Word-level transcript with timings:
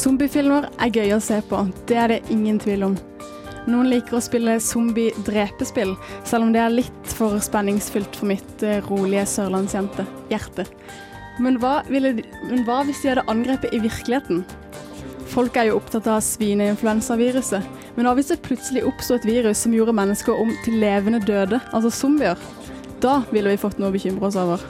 Zombiefilmer 0.00 0.68
er 0.80 0.92
gøy 0.94 1.10
å 1.16 1.20
se 1.22 1.40
på, 1.44 1.58
det 1.88 1.96
er 2.00 2.12
det 2.14 2.20
ingen 2.32 2.60
tvil 2.62 2.86
om. 2.86 2.94
Noen 3.68 3.90
liker 3.92 4.16
å 4.16 4.22
spille 4.24 4.54
zombie-drepespill, 4.64 5.92
selv 6.24 6.46
om 6.46 6.54
det 6.54 6.62
er 6.62 6.72
litt 6.72 7.10
for 7.12 7.36
spenningsfylt 7.44 8.16
for 8.16 8.30
mitt 8.30 8.64
eh, 8.64 8.78
rolige 8.88 9.26
sørlandsjente 9.28 10.06
hjerte. 10.32 10.64
Men 11.40 11.58
hva, 11.60 11.82
de- 11.88 12.24
men 12.48 12.64
hva 12.66 12.80
hvis 12.88 13.02
de 13.04 13.12
hadde 13.12 13.26
angrepet 13.32 13.76
i 13.76 13.82
virkeligheten? 13.84 14.42
Folk 15.30 15.56
er 15.60 15.68
jo 15.68 15.76
opptatt 15.78 16.08
av 16.10 16.24
svineinfluensaviruset, 16.24 17.68
men 17.96 18.08
hva 18.08 18.16
hvis 18.16 18.32
det 18.32 18.40
plutselig 18.46 18.86
oppsto 18.88 19.18
et 19.20 19.28
virus 19.28 19.60
som 19.66 19.76
gjorde 19.76 19.94
mennesker 20.00 20.40
om 20.40 20.50
til 20.64 20.80
levende 20.82 21.20
døde, 21.22 21.60
altså 21.76 21.92
zombier? 21.92 22.40
Da 23.04 23.20
ville 23.30 23.52
vi 23.52 23.60
fått 23.60 23.78
noe 23.80 23.92
å 23.92 23.94
bekymre 23.94 24.26
oss 24.32 24.40
over. 24.40 24.64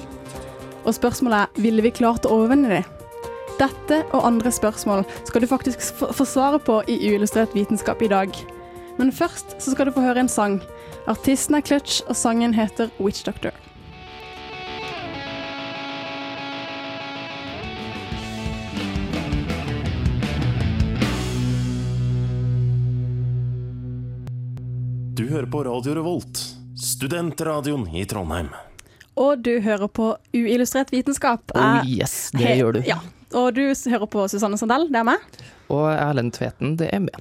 Og 0.83 0.95
spørsmålet 0.97 1.45
er, 1.47 1.63
ville 1.63 1.87
vi 1.87 1.95
klart 1.95 2.27
å 2.27 2.35
overvinne 2.41 2.75
det? 2.81 2.83
Dette 3.61 4.01
og 4.17 4.25
andre 4.25 4.51
spørsmål 4.53 5.03
skal 5.29 5.43
du 5.45 5.47
faktisk 5.51 5.83
få 6.01 6.09
svare 6.15 6.29
svaret 6.31 6.65
på 6.65 6.79
i 6.89 6.97
Uillustrert 7.11 7.53
vitenskap 7.55 8.01
i 8.03 8.09
dag. 8.09 8.33
Men 8.99 9.13
først 9.13 9.57
så 9.61 9.75
skal 9.75 9.87
du 9.91 9.93
få 9.97 10.05
høre 10.05 10.21
en 10.25 10.29
sang. 10.33 10.61
Artisten 11.09 11.57
er 11.59 11.65
Clutch, 11.65 12.01
og 12.09 12.17
sangen 12.17 12.55
heter 12.57 12.89
Witch 13.01 13.25
Doctor. 13.27 13.53
Du 25.15 25.29
hører 25.29 25.47
på 25.53 25.63
Radio 25.65 25.95
Revolt, 25.95 26.39
studentradioen 26.81 27.89
i 27.97 28.05
Trondheim. 28.09 28.49
Og 29.21 29.43
du 29.45 29.59
hører 29.61 29.89
på 29.93 30.15
Uillustrert 30.33 30.93
vitenskap. 30.95 31.53
Oh 31.55 31.83
yes, 31.85 32.31
det 32.33 32.47
He- 32.47 32.57
gjør 32.63 32.79
du. 32.79 32.83
Ja. 32.89 33.01
Og 33.33 33.55
du 33.55 33.63
hører 33.63 34.09
på 34.11 34.25
Susanne 34.31 34.59
Sandell, 34.59 34.89
det 34.91 34.99
er 35.01 35.07
meg. 35.07 35.19
Og 35.71 35.87
Erlend 35.93 36.33
Tveten, 36.35 36.77
det 36.81 36.89
er 36.93 37.03
meg. 37.05 37.15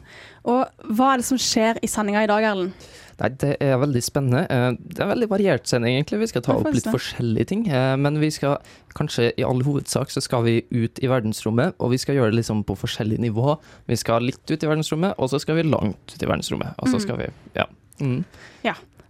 Og 0.50 0.66
hva 0.98 1.14
er 1.14 1.22
det 1.22 1.28
som 1.28 1.38
skjer 1.38 1.78
i 1.86 1.90
sendinga 1.92 2.24
i 2.26 2.30
dag, 2.32 2.44
Erlend? 2.50 2.88
Nei, 3.20 3.28
det 3.36 3.58
er 3.60 3.76
veldig 3.78 4.02
spennende. 4.02 4.46
Eh, 4.50 4.72
Det 4.80 5.00
er 5.02 5.04
en 5.04 5.12
veldig 5.12 5.28
variert 5.30 5.68
sending, 5.68 5.98
egentlig. 5.98 6.20
Vi 6.22 6.28
skal 6.32 6.42
ta 6.42 6.54
opp 6.56 6.70
litt 6.72 6.88
forskjellige 6.88 7.48
ting. 7.48 7.68
eh, 7.70 7.96
Men 7.98 8.18
vi 8.20 8.30
skal 8.32 8.58
kanskje 8.96 9.34
i 9.38 9.44
all 9.44 9.62
hovedsak 9.62 10.08
så 10.10 10.22
skal 10.24 10.44
vi 10.44 10.64
ut 10.72 11.00
i 11.04 11.08
verdensrommet, 11.08 11.74
og 11.80 11.92
vi 11.92 11.98
skal 11.98 12.16
gjøre 12.16 12.32
det 12.32 12.40
liksom 12.40 12.64
på 12.64 12.78
forskjellig 12.80 13.20
nivå. 13.20 13.60
Vi 13.88 13.96
skal 13.96 14.22
litt 14.24 14.50
ut 14.50 14.64
i 14.64 14.68
verdensrommet, 14.68 15.16
og 15.20 15.30
så 15.30 15.40
skal 15.40 15.56
vi 15.56 15.64
langt 15.64 16.16
ut 16.16 16.24
i 16.24 16.26
verdensrommet. 16.26 16.74
Og 16.80 16.88
så 16.88 16.96
Mm. 16.96 17.02
skal 17.02 17.18
vi 17.18 17.28
Ja. 17.56 17.66
Mm. 18.00 18.24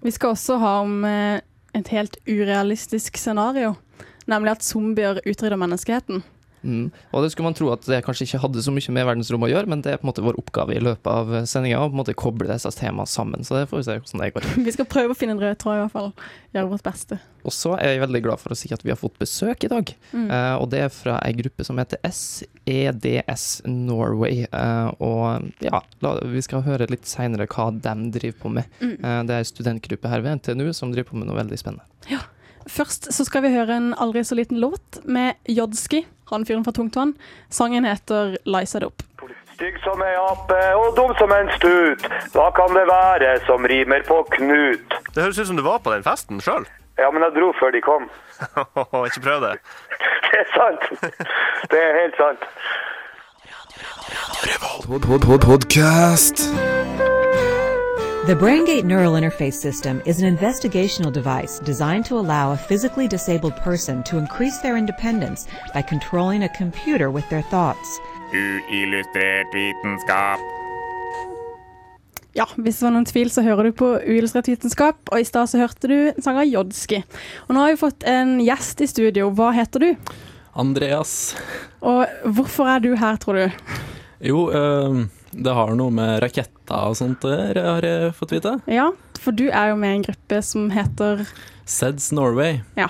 Vi 0.01 0.11
skal 0.11 0.31
også 0.31 0.57
ha 0.59 0.81
om 0.81 1.03
eh, 1.05 1.41
et 1.75 1.87
helt 1.89 2.17
urealistisk 2.25 3.17
scenario, 3.17 3.75
nemlig 4.27 4.51
at 4.51 4.63
zombier 4.63 5.19
utrydder 5.25 5.57
menneskeheten. 5.57 6.23
Mm. 6.61 6.89
Og 7.13 7.23
det 7.23 7.31
skulle 7.33 7.49
man 7.49 7.57
tro 7.57 7.69
at 7.73 7.85
det 7.87 8.01
kanskje 8.05 8.27
ikke 8.27 8.41
hadde 8.43 8.63
så 8.65 8.73
mye 8.75 8.95
med 8.95 9.07
verdensrommet 9.07 9.49
å 9.49 9.53
gjøre, 9.53 9.71
men 9.71 9.83
det 9.85 9.93
er 9.93 10.01
på 10.01 10.07
en 10.07 10.11
måte 10.11 10.25
vår 10.25 10.39
oppgave 10.41 10.75
i 10.75 10.83
løpet 10.83 11.09
av 11.11 11.33
sendinga 11.49 11.81
å 11.81 11.89
på 11.89 11.95
en 11.95 12.01
måte 12.01 12.17
koble 12.17 12.49
disse 12.49 12.71
temaene 12.77 13.09
sammen. 13.09 13.45
Så 13.47 13.57
det 13.57 13.67
får 13.71 13.81
vi 13.81 13.87
se 13.87 13.97
hvordan 13.99 14.23
det 14.23 14.31
går. 14.35 14.47
Vi 14.69 14.75
skal 14.75 14.87
prøve 14.89 15.15
å 15.15 15.17
finne 15.17 15.37
en 15.37 15.43
rød 15.43 15.59
tråd, 15.61 15.77
i 15.77 15.83
hvert 15.83 15.95
fall. 15.95 16.09
Gjøre 16.55 16.71
vårt 16.73 16.85
beste. 16.85 17.19
Og 17.47 17.53
så 17.55 17.73
er 17.79 17.93
jeg 17.93 18.01
veldig 18.03 18.21
glad 18.25 18.41
for 18.41 18.53
å 18.53 18.57
si 18.57 18.71
at 18.75 18.81
vi 18.83 18.91
har 18.91 18.99
fått 18.99 19.15
besøk 19.21 19.63
i 19.63 19.69
dag. 19.71 19.91
Mm. 20.11 20.25
Uh, 20.27 20.55
og 20.59 20.65
det 20.73 20.81
er 20.85 20.91
fra 20.93 21.19
ei 21.23 21.31
gruppe 21.37 21.65
som 21.65 21.79
heter 21.79 22.01
SEDS 22.03 23.45
Norway. 23.69 24.43
Uh, 24.51 24.89
og 24.99 25.63
ja, 25.63 25.81
la, 26.03 26.15
vi 26.33 26.43
skal 26.45 26.65
høre 26.67 26.89
litt 26.91 27.07
seinere 27.09 27.47
hva 27.49 27.69
de 27.71 27.95
driver 28.17 28.41
på 28.43 28.51
med. 28.59 28.75
Mm. 28.83 28.97
Uh, 28.99 29.21
det 29.29 29.37
er 29.37 29.45
ei 29.45 29.47
studentgruppe 29.49 30.11
her 30.11 30.25
ved 30.25 30.41
NTNU 30.41 30.73
som 30.75 30.91
driver 30.93 31.13
på 31.13 31.21
med 31.21 31.31
noe 31.31 31.39
veldig 31.39 31.61
spennende. 31.61 31.87
Først 32.69 33.09
så 33.13 33.25
skal 33.25 33.43
vi 33.45 33.53
høre 33.53 33.77
en 33.79 33.93
aldri 33.97 34.23
så 34.23 34.37
liten 34.37 34.59
låt 34.61 35.01
med 35.03 35.39
Jodski, 35.49 36.03
han 36.29 36.45
fyren 36.45 36.65
fra 36.65 36.73
Tungtvann. 36.75 37.15
Sangen 37.49 37.85
heter 37.85 38.37
'Lice 38.45 38.77
It 38.77 38.83
Up'. 38.83 39.05
Stygg 39.53 39.79
som 39.83 40.01
ei 40.01 40.13
ape 40.15 40.59
og 40.79 40.95
dum 40.95 41.11
som 41.19 41.31
en 41.35 41.49
stut. 41.57 42.05
Hva 42.31 42.47
kan 42.55 42.71
det 42.77 42.85
være 42.87 43.39
som 43.45 43.65
rimer 43.67 44.05
på 44.07 44.21
Knut? 44.37 44.93
Det 45.15 45.23
høres 45.23 45.39
ut 45.39 45.47
som 45.47 45.57
du 45.57 45.63
var 45.65 45.81
på 45.83 45.91
den 45.91 46.03
festen 46.03 46.39
sjøl. 46.39 46.63
Ja, 46.99 47.11
men 47.11 47.23
jeg 47.23 47.35
dro 47.35 47.51
før 47.59 47.71
de 47.75 47.81
kom. 47.81 48.07
Ikke 49.07 49.25
prøv 49.25 49.43
det. 49.43 49.59
Det 50.29 50.39
er 50.39 50.49
sant. 50.55 50.83
Det 51.71 51.79
er 51.83 51.93
helt 52.01 52.15
sant. 52.23 52.43
Podcast. 55.43 56.68
The 58.29 58.35
BrainGate 58.35 58.83
Neural 58.83 59.13
Interface 59.13 59.55
System 59.55 60.03
is 60.05 60.21
an 60.21 60.37
investigational 60.37 61.11
device 61.11 61.57
designed 61.65 62.05
to 62.05 62.19
allow 62.19 62.51
a 62.51 62.57
physically 62.57 63.07
disabled 63.07 63.55
person 63.55 64.03
to 64.03 64.19
increase 64.19 64.59
their 64.59 64.77
independence 64.77 65.47
by 65.73 65.81
controlling 65.81 66.43
a 66.43 66.49
computer 66.49 67.09
with 67.09 67.27
their 67.29 67.41
thoughts. 67.41 67.99
Uillustrert 68.31 69.49
vitenskap. 69.51 70.39
Ja, 72.37 72.45
hvis 72.55 72.77
det 72.77 72.85
var 72.85 72.93
noen 72.93 73.09
tvil, 73.09 73.33
så 73.33 73.41
hører 73.41 73.63
du 73.63 73.71
på 73.81 73.95
Uillustrert 73.97 74.51
vitenskap, 74.51 75.01
og 75.09 75.17
i 75.17 75.25
stad 75.25 75.49
så 75.49 75.63
hørte 75.63 75.89
du 75.89 75.97
sanger 76.21 76.45
sang 76.45 76.53
Jodski. 76.53 77.01
Og 77.47 77.57
nå 77.57 77.65
har 77.65 77.73
vi 77.73 77.81
fått 77.81 78.05
en 78.05 78.37
gjest 78.45 78.85
i 78.85 78.91
studio. 78.93 79.33
Hva 79.33 79.49
heter 79.57 79.87
du? 79.87 80.13
Andreas. 80.53 81.33
Og 81.81 82.05
hvorfor 82.29 82.69
er 82.77 82.85
du 82.85 82.93
her, 82.93 83.17
tror 83.17 83.41
du? 83.41 83.73
Jo, 84.21 84.51
eh, 84.53 85.01
det 85.33 85.57
har 85.63 85.73
noe 85.81 85.89
med 85.89 86.19
raketter 86.69 86.89
og 86.89 86.97
sånt 86.97 87.21
der, 87.21 87.57
har 87.57 87.83
jeg 87.83 88.13
fått 88.15 88.33
vite. 88.33 88.59
Ja, 88.67 88.91
for 89.19 89.31
du 89.31 89.49
er 89.49 89.71
jo 89.71 89.77
med 89.77 89.89
i 89.89 89.97
en 89.99 90.07
gruppe 90.07 90.41
som 90.41 90.69
heter 90.71 91.27
SEDS 91.65 92.11
Norway. 92.11 92.61
Ja. 92.75 92.89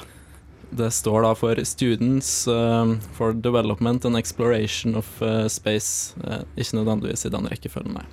Det 0.72 0.92
står 0.92 1.24
da 1.24 1.34
for 1.34 1.58
Students 1.66 2.48
eh, 2.48 2.94
for 3.18 3.34
Development 3.34 4.06
and 4.06 4.16
Exploration 4.16 4.96
of 4.96 5.22
eh, 5.22 5.48
Space. 5.48 6.14
Eh, 6.24 6.44
ikke 6.56 6.78
nødvendigvis 6.78 7.26
i 7.26 7.32
den 7.34 7.48
rekkefølgen, 7.50 7.98
nei. 7.98 8.06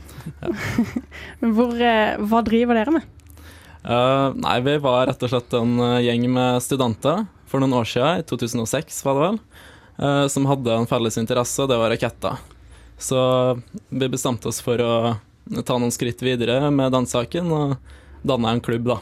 Hvor, 1.56 1.76
eh, 1.76 2.16
Hva 2.16 2.42
driver 2.42 2.74
dere 2.74 2.96
med? 2.96 3.04
Uh, 3.86 4.32
nei, 4.34 4.58
vi 4.64 4.78
var 4.82 5.06
rett 5.06 5.20
og 5.22 5.30
slett 5.30 5.52
en 5.54 5.76
eh, 5.78 6.06
gjeng 6.08 6.24
med 6.32 6.58
studenter 6.64 7.26
for 7.46 7.62
noen 7.62 7.76
år 7.78 7.86
siden, 7.86 8.18
i 8.18 8.24
2006 8.26 9.04
var 9.06 9.14
det 9.14 9.22
vel, 9.22 9.36
uh, 10.00 10.24
som 10.26 10.48
hadde 10.50 10.74
en 10.74 10.88
felles 10.90 11.20
interesse, 11.20 11.60
og 11.62 11.70
det 11.70 11.78
var 11.78 11.92
raketter. 11.92 12.40
Så 12.98 13.20
vi 13.92 14.08
bestemte 14.10 14.48
oss 14.50 14.58
for 14.64 14.80
å 14.82 14.96
ta 15.64 15.78
noen 15.78 15.94
skritt 15.94 16.22
videre 16.24 16.70
med 16.74 16.94
den 16.94 17.06
saken, 17.08 17.52
og 17.52 18.26
danne 18.26 18.56
en 18.56 18.62
klubb, 18.64 18.90
da. 18.90 18.98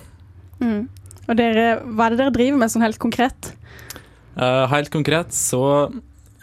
Mm. 0.60 0.86
Og 1.24 1.36
dere, 1.38 1.66
hva 1.82 2.06
er 2.06 2.14
det 2.14 2.20
dere 2.20 2.34
driver 2.34 2.60
med 2.60 2.72
sånn 2.72 2.84
helt 2.84 3.00
konkret? 3.00 3.52
Eh, 4.36 4.64
helt 4.70 4.90
konkret 4.92 5.32
så 5.34 5.64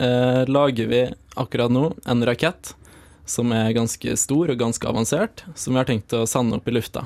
eh, 0.01 0.43
lager 0.49 0.89
vi 0.89 1.01
akkurat 1.39 1.71
nå 1.73 1.91
en 2.09 2.25
rakett 2.27 2.73
som 3.29 3.51
er 3.55 3.75
ganske 3.75 4.15
stor 4.19 4.51
og 4.51 4.59
ganske 4.59 4.87
avansert, 4.87 5.45
som 5.55 5.75
vi 5.75 5.81
har 5.81 5.87
tenkt 5.87 6.13
å 6.17 6.25
sende 6.27 6.57
opp 6.57 6.67
i 6.67 6.75
lufta. 6.75 7.05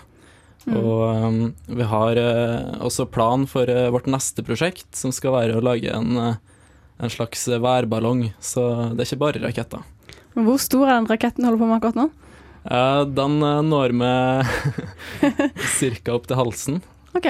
Mm. 0.65 0.77
Og 0.79 1.01
um, 1.21 1.41
vi 1.77 1.85
har 1.85 2.17
uh, 2.17 2.77
også 2.87 3.05
plan 3.11 3.45
for 3.49 3.69
uh, 3.69 3.91
vårt 3.93 4.07
neste 4.09 4.41
prosjekt, 4.45 4.87
som 4.97 5.13
skal 5.13 5.35
være 5.35 5.57
å 5.57 5.63
lage 5.65 5.91
en, 5.93 6.17
uh, 6.17 6.71
en 6.97 7.13
slags 7.13 7.45
værballong. 7.49 8.31
Så 8.41 8.63
det 8.95 9.03
er 9.03 9.09
ikke 9.11 9.21
bare 9.21 9.43
raketter. 9.43 9.85
Hvor 10.33 10.57
stor 10.61 10.87
er 10.87 10.95
den 10.97 11.11
raketten 11.11 11.43
du 11.43 11.49
holder 11.51 11.61
på 11.61 11.69
med 11.69 11.77
akkurat 11.77 11.99
nå? 11.99 12.07
Den 12.65 13.41
eh, 13.45 13.61
når 13.61 13.93
med 13.93 14.45
ca. 15.77 16.15
opp 16.15 16.29
til 16.29 16.39
halsen, 16.39 16.79
OK. 17.13 17.27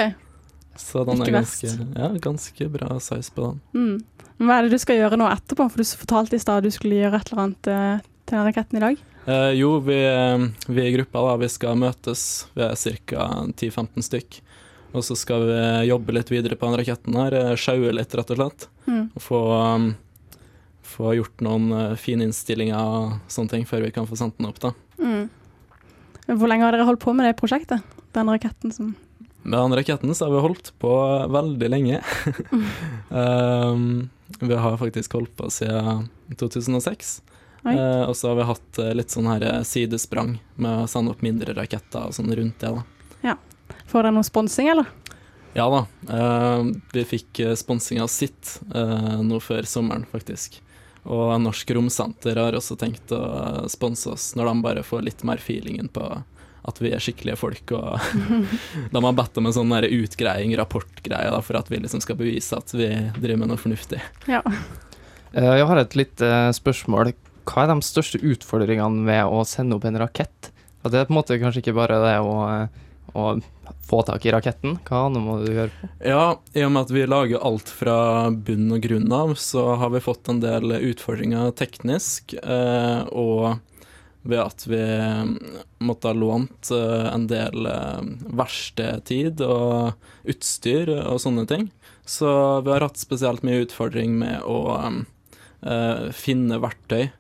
så 0.79 1.03
den 1.07 1.19
Ikke 1.19 1.33
er 1.33 1.39
ganske, 1.41 1.71
ja, 1.99 2.11
ganske 2.23 2.69
bra 2.71 2.99
size 3.03 3.33
på 3.35 3.49
den. 3.49 3.59
Mm. 3.75 3.97
Hva 4.39 4.57
er 4.57 4.65
det 4.65 4.75
du 4.75 4.81
skal 4.81 4.99
gjøre 4.99 5.19
nå 5.19 5.27
etterpå? 5.31 5.67
For 5.71 5.81
du 5.81 5.97
fortalte 5.99 6.35
i 6.35 6.43
stad 6.43 6.63
du 6.65 6.71
skulle 6.73 6.99
gjøre 6.99 7.19
et 7.19 7.31
eller 7.31 7.43
annet 7.43 7.69
eh, 7.71 8.07
til 8.27 8.47
raketten 8.47 8.79
i 8.79 8.83
dag. 8.83 9.03
Eh, 9.25 9.51
jo, 9.59 9.75
vi, 9.83 9.99
eh, 10.07 10.47
vi 10.67 10.87
i 10.87 10.95
gruppa 10.95 11.23
da, 11.27 11.35
vi 11.43 11.51
skal 11.51 11.79
møtes, 11.79 12.23
vi 12.55 12.65
er 12.67 12.75
ca. 13.03 13.27
10-15 13.51 14.07
stykk. 14.07 14.39
Og 14.95 15.03
så 15.03 15.15
skal 15.19 15.43
vi 15.43 15.61
jobbe 15.89 16.15
litt 16.15 16.31
videre 16.31 16.55
på 16.55 16.67
den 16.69 16.79
raketten 16.79 17.15
her, 17.19 17.33
sjaue 17.59 17.91
litt 17.91 18.15
rett 18.15 18.29
og 18.31 18.39
slett. 18.39 18.67
Mm. 18.87 19.09
Og 19.11 19.23
få, 19.23 19.39
um, 19.51 19.89
få 20.95 21.13
gjort 21.17 21.43
noen 21.45 21.69
uh, 21.75 21.97
fine 21.99 22.27
innstillinger 22.27 22.79
og 22.79 23.31
sånne 23.31 23.53
ting 23.53 23.67
før 23.69 23.85
vi 23.85 23.93
kan 23.95 24.07
få 24.09 24.17
sendt 24.19 24.37
den 24.39 24.49
opp 24.49 24.61
da. 24.63 24.71
Mm. 24.99 25.27
Hvor 26.31 26.49
lenge 26.49 26.65
har 26.65 26.75
dere 26.75 26.87
holdt 26.87 27.03
på 27.03 27.13
med 27.13 27.27
det 27.27 27.35
prosjektet? 27.39 27.83
Den 28.15 28.31
raketten 28.31 28.71
som 28.73 28.95
Med 29.43 29.59
den 29.59 29.75
raketten 29.77 30.15
så 30.15 30.25
har 30.25 30.33
vi 30.33 30.45
holdt 30.47 30.71
på 30.81 30.93
veldig 31.35 31.69
lenge. 31.69 32.01
um, 33.11 34.09
vi 34.39 34.57
har 34.65 34.79
faktisk 34.81 35.19
holdt 35.19 35.35
på 35.37 35.51
siden 35.53 36.07
2006. 36.39 37.19
Oi. 37.65 37.73
Eh, 37.73 38.03
og 38.05 38.13
så 38.17 38.29
har 38.29 38.35
vi 38.37 38.45
hatt 38.45 38.79
eh, 38.81 38.91
litt 38.93 39.13
sånn 39.13 39.25
her 39.25 39.41
eh, 39.41 39.61
sidesprang 39.65 40.35
med 40.61 40.83
å 40.83 40.89
sende 40.89 41.13
opp 41.13 41.23
mindre 41.25 41.55
raketter 41.57 42.11
og 42.11 42.13
sånn 42.13 42.29
rundt 42.37 42.61
det. 42.61 42.69
da. 42.73 42.83
Får 43.89 44.03
dere 44.03 44.15
noe 44.17 44.27
sponsing, 44.27 44.69
eller? 44.73 44.91
Ja 45.55 45.69
da, 45.71 45.85
Uh, 46.05 46.67
vi 46.93 47.01
fikk 47.07 47.39
eh, 47.39 47.55
sponsing 47.57 48.01
av 48.03 48.09
sitt 48.11 48.59
uh, 48.75 49.21
nå 49.25 49.39
før 49.41 49.65
sommeren, 49.65 50.03
faktisk. 50.11 50.59
Og 51.05 51.35
Norsk 51.41 51.69
Romsenter 51.77 52.39
har 52.41 52.57
også 52.57 52.77
tenkt 52.81 53.11
å 53.13 53.19
eh, 53.21 53.65
sponse 53.71 54.09
oss 54.15 54.31
når 54.37 54.49
de 54.49 54.63
bare 54.65 54.85
får 54.85 55.05
litt 55.05 55.25
mer 55.27 55.41
feelingen 55.43 55.89
på 55.93 56.07
at 56.65 56.79
vi 56.81 56.89
er 56.95 57.03
skikkelige 57.03 57.37
folk. 57.37 57.75
Og 57.77 57.99
de 58.93 59.03
har 59.05 59.17
bedt 59.19 59.37
om 59.37 59.45
en 59.49 59.53
sånn 59.55 59.75
utgreiing, 59.85 60.55
rapportgreie, 60.57 61.29
da, 61.33 61.41
for 61.45 61.59
at 61.59 61.69
vi 61.69 61.81
liksom 61.83 62.01
skal 62.01 62.17
bevise 62.19 62.57
at 62.57 62.73
vi 62.73 62.89
driver 63.19 63.43
med 63.43 63.53
noe 63.53 63.61
fornuftig. 63.61 64.01
Ja. 64.31 64.41
Eh, 65.35 65.51
Jeg 65.61 65.69
har 65.69 65.81
et 65.81 65.97
lite 65.99 66.31
spørsmål. 66.57 67.13
Hva 67.45 67.65
er 67.67 67.73
de 67.75 67.85
største 67.85 68.21
utfordringene 68.25 69.05
ved 69.05 69.29
å 69.29 69.43
sende 69.45 69.77
opp 69.77 69.85
en 69.85 70.01
rakett? 70.01 70.49
At 70.85 70.93
det 70.93 71.01
er 71.03 71.07
på 71.09 71.13
en 71.13 71.19
måte 71.19 71.37
kanskje 71.41 71.61
ikke 71.61 71.77
bare 71.77 72.01
det 72.01 72.15
å, 72.25 72.35
eh, 72.49 72.81
å 73.13 73.27
få 73.89 74.01
tak 74.07 74.25
i 74.25 74.33
raketten. 74.33 74.79
Hva 74.87 75.05
annet 75.07 75.23
må 75.25 75.37
du 75.43 75.51
gjøre? 75.51 75.71
på? 75.75 75.89
Ja, 76.07 76.25
i 76.53 76.65
og 76.65 76.73
med 76.73 76.87
at 76.87 76.95
vi 76.95 77.05
lager 77.09 77.45
alt 77.45 77.71
fra 77.71 77.97
bunn 78.31 78.67
og 78.75 78.83
grunn 78.85 79.13
av, 79.13 79.35
så 79.39 79.67
har 79.81 79.93
vi 79.93 80.03
fått 80.03 80.31
en 80.31 80.41
del 80.43 80.77
utfordringer 80.79 81.53
teknisk, 81.57 82.37
eh, 82.41 83.01
og 83.11 83.57
ved 84.25 84.41
at 84.41 84.65
vi 84.67 84.81
måtte 85.85 86.09
ha 86.09 86.17
lånt 86.17 86.71
eh, 86.73 87.07
en 87.13 87.27
del 87.29 87.67
eh, 87.69 88.01
verkstedtid 88.33 89.43
og 89.45 89.93
utstyr 90.25 90.89
og 91.03 91.19
sånne 91.21 91.45
ting. 91.49 91.67
Så 92.09 92.29
vi 92.65 92.73
har 92.73 92.85
hatt 92.85 93.01
spesielt 93.01 93.45
mye 93.45 93.65
utfordring 93.65 94.17
med 94.17 94.41
å 94.49 94.59
eh, 94.81 96.09
finne 96.13 96.61
verktøy 96.63 97.11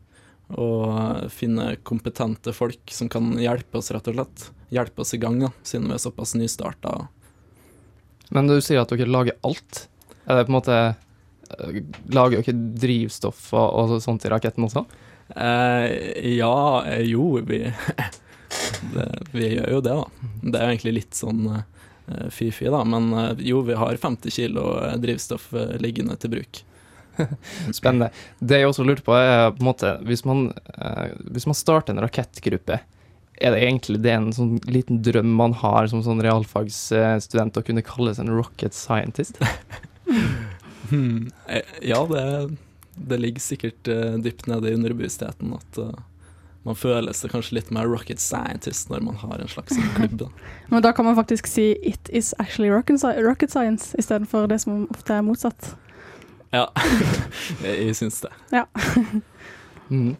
og 0.53 1.31
finne 1.33 1.73
kompetente 1.87 2.53
folk 2.53 2.91
som 2.93 3.09
kan 3.09 3.33
hjelpe 3.41 3.79
oss, 3.79 3.91
rett 3.93 4.07
og 4.11 4.17
slett. 4.17 4.49
Hjelpe 4.73 5.01
oss 5.01 5.13
i 5.17 5.21
gang, 5.21 5.39
da, 5.41 5.49
siden 5.65 5.89
vi 5.89 5.97
er 5.97 6.03
såpass 6.03 6.35
nystarta. 6.37 7.07
Men 8.33 8.49
du 8.49 8.59
sier 8.61 8.83
at 8.83 8.93
dere 8.93 9.09
lager 9.09 9.37
alt. 9.45 9.87
Er 10.25 10.39
det 10.39 10.47
på 10.47 10.53
en 10.53 10.57
måte 10.57 10.77
eh, 10.81 11.81
Lager 12.13 12.41
dere 12.41 12.55
drivstoff 12.81 13.51
og, 13.53 13.95
og 13.95 13.99
sånt 14.01 14.25
i 14.25 14.31
raketten 14.33 14.65
også? 14.65 14.85
Eh, 15.29 16.35
ja, 16.37 16.85
eh, 16.87 17.01
jo, 17.01 17.39
vi 17.45 17.59
det, 18.93 19.23
Vi 19.31 19.49
gjør 19.55 19.71
jo 19.71 19.81
det, 19.81 19.95
da. 19.95 20.29
Det 20.41 20.59
er 20.59 20.67
jo 20.67 20.75
egentlig 20.75 20.95
litt 20.99 21.17
sånn 21.17 21.43
eh, 21.49 22.29
fy-fy, 22.33 22.69
da. 22.73 22.83
Men 22.85 23.37
jo, 23.41 23.63
vi 23.65 23.77
har 23.77 23.97
50 24.01 24.33
kilo 24.33 24.67
drivstoff 25.01 25.51
liggende 25.81 26.17
til 26.21 26.37
bruk. 26.37 26.61
Spennende. 27.77 28.09
Det 28.39 28.59
jeg 28.61 28.69
også 28.69 28.85
lurte 28.87 29.05
på, 29.05 29.15
er 29.17 29.51
på 29.55 29.63
en 29.63 29.69
måte 29.69 29.93
Hvis 30.07 30.25
man, 30.27 30.49
eh, 30.77 31.15
hvis 31.35 31.47
man 31.49 31.57
starter 31.57 31.95
en 31.95 32.03
rakettgruppe, 32.03 32.79
er 33.35 33.51
det 33.51 33.61
egentlig 33.65 33.99
det 34.03 34.13
en 34.15 34.29
sånn 34.35 34.53
liten 34.71 35.01
drøm 35.03 35.33
man 35.35 35.55
har 35.59 35.89
som 35.91 36.03
sånn 36.05 36.23
realfagsstudent, 36.23 37.59
å 37.59 37.65
kunne 37.67 37.83
kalle 37.83 38.13
seg 38.15 38.27
en 38.27 38.37
rocket 38.37 38.77
scientist? 38.77 39.41
Hmm. 40.85 41.31
Eh, 41.49 41.65
Ja, 41.81 42.03
det, 42.05 42.57
det 42.93 43.17
ligger 43.17 43.41
sikkert 43.41 43.87
eh, 43.89 44.19
dypt 44.21 44.45
nede 44.45 44.69
i 44.69 44.75
underbevisstheten 44.77 45.55
at 45.57 45.79
man 46.65 46.77
føler 46.77 47.13
seg 47.13 47.29
kanskje 47.33 47.59
litt 47.59 47.71
mer 47.73 47.85
rocket 47.89 48.21
scientist 48.21 48.89
når 48.89 49.03
man 49.05 49.17
har 49.21 49.37
en 49.37 49.49
slags 49.51 49.75
sånn 49.77 49.91
klubb. 49.97 50.15
Da. 50.23 50.29
Men 50.73 50.85
da 50.85 50.91
kan 50.97 51.05
man 51.05 51.17
faktisk 51.17 51.47
si 51.47 51.75
'it 51.81 52.09
is 52.09 52.33
actually 52.41 52.71
rocket 52.71 53.51
science', 53.51 53.93
istedenfor 53.97 54.47
det 54.49 54.61
som 54.63 54.87
ofte 54.89 55.13
er 55.13 55.21
motsatt. 55.21 55.75
Ja, 56.55 56.69
jeg 57.67 57.95
syns 57.99 58.21
det. 58.23 58.31
Ja. 58.55 58.65
mm. 59.91 60.15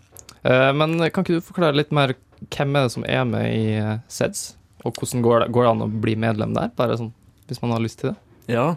men 0.77 0.97
kan 1.09 1.23
ikke 1.23 1.39
du 1.39 1.45
forklare 1.45 1.77
litt 1.79 1.93
mer 1.95 2.13
hvem 2.51 2.75
er 2.75 2.85
det 2.85 2.93
som 2.93 3.05
er 3.07 3.23
med 3.27 3.47
i 3.53 3.75
eh, 3.79 4.01
SEDS, 4.11 4.55
og 4.85 4.97
hvordan 4.99 5.23
går 5.25 5.39
det, 5.43 5.51
går 5.55 5.65
det 5.65 5.71
an 5.71 5.85
å 5.85 5.91
bli 6.03 6.15
medlem 6.19 6.53
der? 6.57 6.73
Bare 6.77 6.97
sånn, 6.99 7.13
hvis 7.49 7.61
man 7.63 7.73
har 7.75 7.83
lyst 7.83 8.01
til 8.01 8.11
det. 8.11 8.17
Ja. 8.51 8.75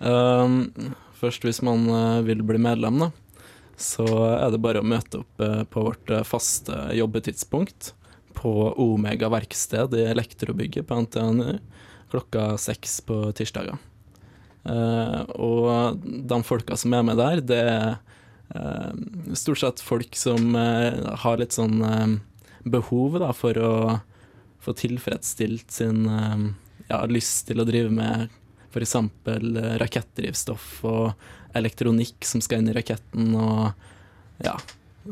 um, 0.00 0.94
først 1.20 1.44
hvis 1.44 1.60
man 1.64 1.84
eh, 1.90 2.22
vil 2.28 2.44
bli 2.46 2.60
medlem, 2.62 3.02
da, 3.02 3.10
så 3.80 4.06
er 4.36 4.54
det 4.54 4.62
bare 4.64 4.80
å 4.80 4.86
møte 4.86 5.22
opp 5.22 5.44
eh, 5.44 5.62
på 5.68 5.84
vårt 5.88 6.12
eh, 6.12 6.24
faste 6.26 6.86
jobbetidspunkt 6.96 7.92
på 8.34 8.52
Omega 8.82 9.30
verksted 9.32 9.94
i 9.98 10.06
Elektrobygget 10.10 10.88
på 10.88 11.02
NTNU 11.04 11.58
klokka 12.14 12.54
seks 12.60 13.00
på 13.06 13.20
tirsdager. 13.36 13.78
Eh, 14.64 15.20
og 15.36 16.00
de 16.04 16.40
folka 16.46 16.76
som 16.80 16.94
er 16.96 17.04
med 17.06 17.20
der, 17.20 17.42
det 17.44 17.60
er 17.68 17.88
eh, 18.56 18.92
stort 19.36 19.60
sett 19.60 19.84
folk 19.84 20.16
som 20.16 20.54
eh, 20.56 21.00
har 21.24 21.40
litt 21.40 21.56
sånn 21.56 21.82
eh, 21.84 22.14
behov 22.64 23.18
da, 23.20 23.32
for 23.36 23.60
å 23.60 23.74
få 24.64 24.72
tilfredsstilt 24.80 25.74
sin 25.74 26.06
ja, 26.88 27.02
lyst 27.04 27.50
til 27.50 27.60
å 27.60 27.66
drive 27.68 27.90
med 27.92 28.30
f.eks. 28.72 28.94
rakettdrivstoff 29.82 30.68
og 30.88 31.26
elektronikk 31.54 32.24
som 32.24 32.40
skal 32.40 32.62
inn 32.62 32.70
i 32.72 32.76
raketten, 32.76 33.34
og 33.36 34.40
ja, 34.42 34.56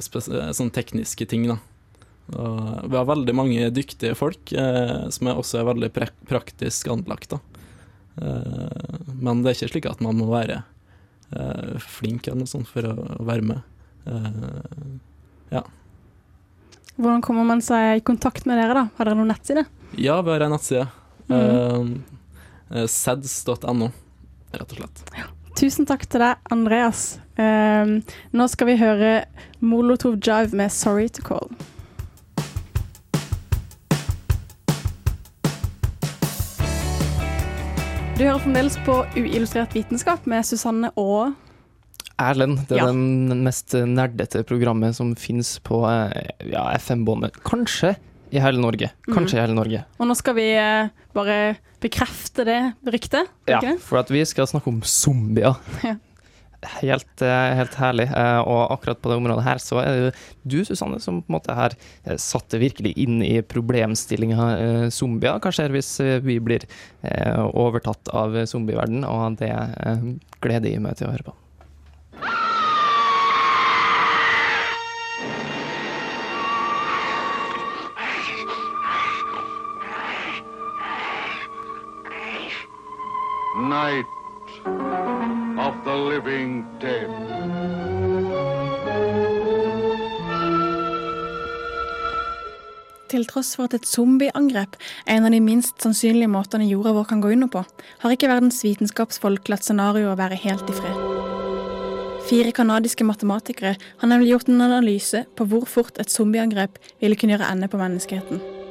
sånne 0.01 0.73
tekniske 0.75 1.29
ting, 1.29 1.47
da. 1.53 1.59
Og 2.33 2.89
vi 2.89 2.97
har 2.97 3.09
veldig 3.09 3.35
mange 3.37 3.69
dyktige 3.75 4.17
folk 4.17 4.55
eh, 4.57 5.09
som 5.13 5.31
også 5.35 5.61
er 5.61 5.69
veldig 5.69 5.91
pra 5.95 6.09
praktisk 6.29 6.89
anlagt, 6.93 7.35
da. 7.35 7.41
Eh, 8.17 9.13
men 9.21 9.43
det 9.43 9.53
er 9.53 9.57
ikke 9.57 9.73
slik 9.75 9.89
at 9.91 10.03
man 10.05 10.19
må 10.19 10.29
være 10.31 10.63
eh, 11.33 11.77
flink 11.81 12.27
eller 12.27 12.43
noe 12.43 12.51
sånt 12.51 12.69
for 12.71 12.87
å, 12.89 12.97
være 13.25 13.47
med. 13.53 13.69
Ja. 15.53 15.63
Hvordan 16.97 17.23
kommer 17.25 17.47
man 17.47 17.63
seg 17.65 18.01
i 18.01 18.05
kontakt 18.05 18.49
med 18.49 18.59
dere, 18.59 18.75
da? 18.75 18.85
Har 18.97 19.09
dere 19.09 19.21
noen 19.21 19.31
nettside? 19.33 19.67
ja, 20.01 20.17
vi 20.25 20.33
har 20.33 20.45
en 20.45 20.55
nettside. 20.57 20.87
Mm. 21.29 21.93
Eh, 22.73 22.89
seds.no, 22.89 23.93
rett 24.57 24.75
og 24.75 24.81
slett. 24.81 25.05
Tusen 25.61 25.87
takk 25.87 26.07
til 26.11 26.25
deg, 26.25 26.41
Andreas. 26.53 27.05
Nå 27.37 28.47
skal 28.51 28.69
vi 28.69 28.79
høre 28.81 29.13
Molotov 29.61 30.19
Jive 30.19 30.57
med 30.57 30.73
'Sorry 30.73 31.09
to 31.09 31.23
Call'. 31.25 31.53
Du 38.23 38.29
hører 38.29 38.39
fremdeles 38.39 38.77
på 38.87 38.95
Uillustrert 39.19 39.73
vitenskap 39.75 40.29
med 40.31 40.47
Susanne 40.47 40.93
og 40.95 41.33
Erlend, 42.23 42.61
det 42.69 42.77
er 42.77 42.85
Ja. 42.85 42.93
den 42.93 43.43
mest 43.43 43.75
nerdete 43.75 44.45
programmet 44.47 44.95
som 44.95 45.17
finnes 45.19 45.59
på 45.59 45.81
eh, 45.91 46.31
ja, 46.53 46.69
FM-båndet. 46.79 47.41
Kanskje 47.43 47.97
i 48.31 48.39
hele 48.39 48.63
Norge. 48.63 48.93
Kanskje 49.11 49.41
i 49.41 49.43
hele 49.43 49.57
Norge. 49.59 49.83
Og 49.99 50.07
nå 50.07 50.15
skal 50.15 50.37
vi 50.39 50.45
eh, 50.55 50.93
bare 51.13 51.57
bekrefte 51.83 52.47
det 52.47 52.61
ryktet. 52.87 53.27
Ja, 53.51 53.59
for 53.83 53.99
at 53.99 54.15
vi 54.15 54.23
skal 54.23 54.47
snakke 54.47 54.71
om 54.71 54.79
zombier. 54.87 55.59
Ja. 55.83 55.97
Helt, 56.63 57.23
eh, 57.23 57.55
helt 57.59 57.75
herlig. 57.75 58.07
Eh, 58.15 58.41
Og 58.47 58.71
akkurat 58.77 59.01
på 59.03 59.11
det 59.11 59.17
området 59.19 59.45
her 59.45 59.59
så 59.63 59.81
er 59.83 59.97
det 59.99 60.13
du, 60.45 60.61
Susanne, 60.65 61.01
som 61.03 61.23
på 61.23 61.33
en 61.33 61.39
måte 61.41 61.57
har 61.57 61.75
satte 62.17 62.43
satt 62.43 62.51
det 62.55 62.63
virkelig 62.63 62.93
inn 62.99 63.23
i 63.23 63.43
problemstillinga 63.43 64.49
eh, 64.59 64.89
zombier. 64.91 65.39
Hva 65.43 65.53
skjer 65.55 65.73
hvis 65.75 66.01
eh, 66.01 66.19
vi 66.25 66.39
blir 66.43 66.67
eh, 67.03 67.39
overtatt 67.39 68.09
av 68.13 68.35
zombieverden, 68.47 69.05
og 69.05 69.39
det 69.41 69.53
eh, 69.53 70.09
gleder 70.43 70.71
jeg 70.73 70.83
meg 70.83 70.99
til 70.99 71.09
å 71.09 71.15
høre 71.15 71.31
på. 71.31 71.39
Night 83.69 84.22
of 85.73 85.85
the 85.85 85.97
living 86.11 86.65
dead. 86.81 87.09
Til 93.13 93.27
tross 93.29 93.57
for 93.57 93.69
at 93.69 93.77
et 93.77 93.89
zombieangrep 93.89 94.77
er 95.07 95.17
en 95.19 95.29
av 95.29 95.35
de 95.35 95.41
minst 95.45 95.81
sannsynlige 95.85 96.31
måtene 96.33 96.69
jorda 96.69 96.95
vår 96.97 97.09
kan 97.11 97.21
gå 97.25 97.33
under 97.35 97.51
på, 97.53 97.65
har 98.05 98.15
ikke 98.15 98.31
verdens 98.31 98.63
vitenskapsfolk 98.65 99.53
latt 99.53 99.67
scenarioet 99.67 100.21
være 100.21 100.41
helt 100.45 100.73
i 100.73 100.79
fred. 100.81 101.05
Fire 102.29 102.55
kanadiske 102.57 103.05
matematikere 103.05 103.77
har 104.01 104.09
nemlig 104.09 104.33
gjort 104.33 104.49
en 104.49 104.65
analyse 104.65 105.25
på 105.37 105.49
hvor 105.49 105.69
fort 105.69 106.01
et 106.01 106.13
zombieangrep 106.13 106.81
ville 107.01 107.19
kunne 107.19 107.37
gjøre 107.37 107.53
ende 107.53 107.69
på 107.69 107.81
menneskeheten. 107.81 108.62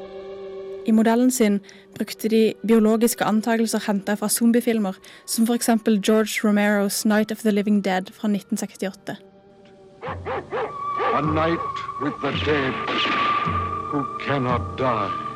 I 0.85 0.91
modellen 0.91 1.31
sin 1.31 1.59
brukte 1.95 2.29
de 2.29 2.53
biologiske 2.67 3.23
antakelser 3.23 3.79
henta 3.88 4.15
fra 4.15 4.29
zombiefilmer, 4.29 4.93
som 5.25 5.45
f.eks. 5.45 5.69
George 6.01 6.41
Romeros 6.43 7.05
'Night 7.05 7.31
of 7.31 7.38
the 7.38 7.51
Living 7.51 7.85
Dead' 7.85 8.13
fra 8.13 8.27
1968. 8.27 9.15
A 11.13 11.21
night 11.21 11.59
with 12.01 12.13
the 12.23 12.31
dead 12.45 12.73
who 13.91 14.03
cannot 14.25 14.61
die. 14.77 15.31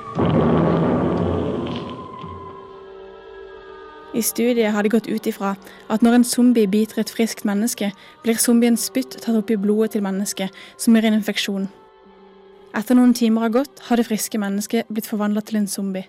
I 4.15 4.21
studiet 4.21 4.71
har 4.71 4.81
de 4.81 4.89
gått 4.89 5.07
ut 5.07 5.25
ifra 5.27 5.55
at 5.89 6.01
når 6.01 6.13
en 6.13 6.23
zombie 6.23 6.67
biter 6.67 6.99
et 6.99 7.09
friskt 7.09 7.45
menneske, 7.45 7.91
blir 8.23 8.37
zombien 8.39 8.77
spytt 8.77 9.17
tatt 9.21 9.35
opp 9.35 9.49
i 9.51 9.57
blodet 9.57 9.91
til 9.91 10.03
mennesket, 10.03 10.49
som 10.77 10.95
gir 10.95 11.05
en 11.05 11.13
infeksjon. 11.13 11.67
Etter 12.75 12.97
noen 12.97 13.13
timer 13.15 13.45
har 13.45 13.53
gått, 13.55 13.79
har 13.87 13.95
det 13.95 14.03
friske 14.03 14.39
mennesket 14.41 14.89
blitt 14.91 15.07
forvandla 15.07 15.39
til 15.47 15.61
en 15.61 15.67
zombie. 15.71 16.03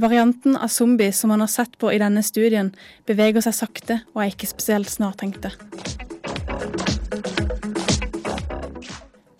Varianten 0.00 0.56
av 0.56 0.72
zombie 0.72 1.12
som 1.12 1.28
man 1.30 1.44
har 1.44 1.50
sett 1.52 1.76
på 1.78 1.90
i 1.92 2.00
denne 2.00 2.22
studien, 2.24 2.72
beveger 3.06 3.44
seg 3.44 3.54
sakte 3.58 3.98
og 4.14 4.22
er 4.24 4.32
ikke 4.32 4.48
spesielt 4.48 4.88
snartenkte. 4.88 5.52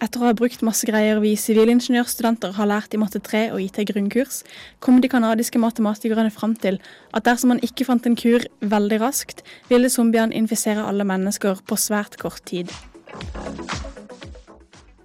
Etter 0.04 0.20
å 0.20 0.28
ha 0.28 0.36
brukt 0.36 0.60
masse 0.68 0.84
greier 0.84 1.18
vi 1.24 1.32
sivilingeniørstudenter 1.40 2.52
har 2.58 2.68
lært 2.68 2.92
i 2.92 3.00
matte 3.00 3.24
3 3.24 3.46
og 3.56 3.64
IT 3.64 3.80
grunnkurs, 3.88 4.42
kom 4.84 5.00
de 5.00 5.08
canadiske 5.08 5.58
matematikerne 5.58 6.30
fram 6.30 6.52
til 6.60 6.76
at 7.16 7.24
dersom 7.24 7.54
man 7.54 7.64
ikke 7.64 7.88
fant 7.88 8.04
en 8.04 8.20
kur 8.20 8.44
veldig 8.60 9.00
raskt, 9.00 9.40
ville 9.72 9.88
zombiene 9.88 10.36
infisere 10.36 10.84
alle 10.84 11.08
mennesker 11.08 11.64
på 11.64 11.80
svært 11.80 12.20
kort 12.20 12.44
tid. 12.52 12.68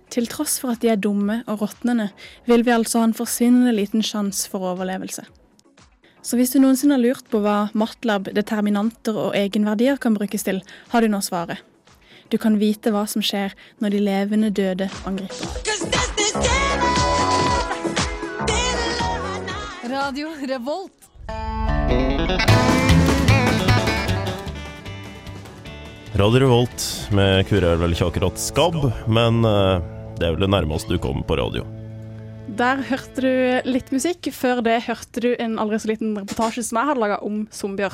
Til 0.10 0.26
tross 0.26 0.58
for 0.62 0.74
at 0.74 0.82
de 0.82 0.90
er 0.90 0.98
dumme 0.98 1.44
og 1.46 1.62
råtnende, 1.62 2.10
vil 2.50 2.64
vi 2.66 2.74
altså 2.74 3.04
ha 3.04 3.10
en 3.10 3.18
forsvinnende 3.18 3.76
liten 3.78 4.02
sjanse 4.06 4.50
for 4.50 4.66
overlevelse. 4.72 5.26
Så 6.26 6.36
hvis 6.36 6.52
du 6.52 6.60
noensinne 6.60 6.98
har 6.98 7.04
lurt 7.04 7.30
på 7.32 7.40
hva 7.44 7.70
MATLAB, 7.78 8.32
determinanter 8.36 9.16
og 9.16 9.38
egenverdier 9.38 10.02
kan 10.02 10.18
brukes 10.18 10.44
til, 10.48 10.64
har 10.92 11.06
du 11.06 11.12
nå 11.14 11.22
svaret. 11.24 11.62
Du 12.30 12.38
kan 12.38 12.58
vite 12.62 12.92
hva 12.94 13.06
som 13.10 13.24
skjer 13.26 13.56
når 13.82 13.96
de 13.96 14.02
levende 14.06 14.50
døde 14.54 14.90
angriper. 15.10 15.46
Radio 19.90 20.34
Revolt. 20.50 21.08
Radio 26.20 26.40
Revolt 26.44 26.86
med 27.16 27.48
Kure 27.48 27.74
er 27.74 27.80
vel 27.80 27.94
ikke 27.96 28.10
akkurat 28.10 28.42
skabb, 28.42 28.76
men 29.08 29.46
eh, 29.48 29.99
det 30.20 30.28
er 30.28 30.36
vel 30.36 30.46
det 30.46 30.52
nærmeste 30.52 30.92
du 30.92 31.02
kommer 31.02 31.24
på 31.28 31.38
radio. 31.40 31.66
Der 32.60 32.82
hørte 32.90 33.22
du 33.22 33.70
litt 33.70 33.92
musikk. 33.94 34.32
Før 34.34 34.64
det 34.66 34.80
hørte 34.88 35.22
du 35.24 35.30
en 35.38 35.60
aldri 35.62 35.80
så 35.82 35.92
liten 35.92 36.16
reportasje 36.18 36.64
som 36.66 36.80
jeg 36.80 36.90
hadde 36.90 37.04
laga 37.04 37.20
om 37.26 37.44
zombier. 37.54 37.94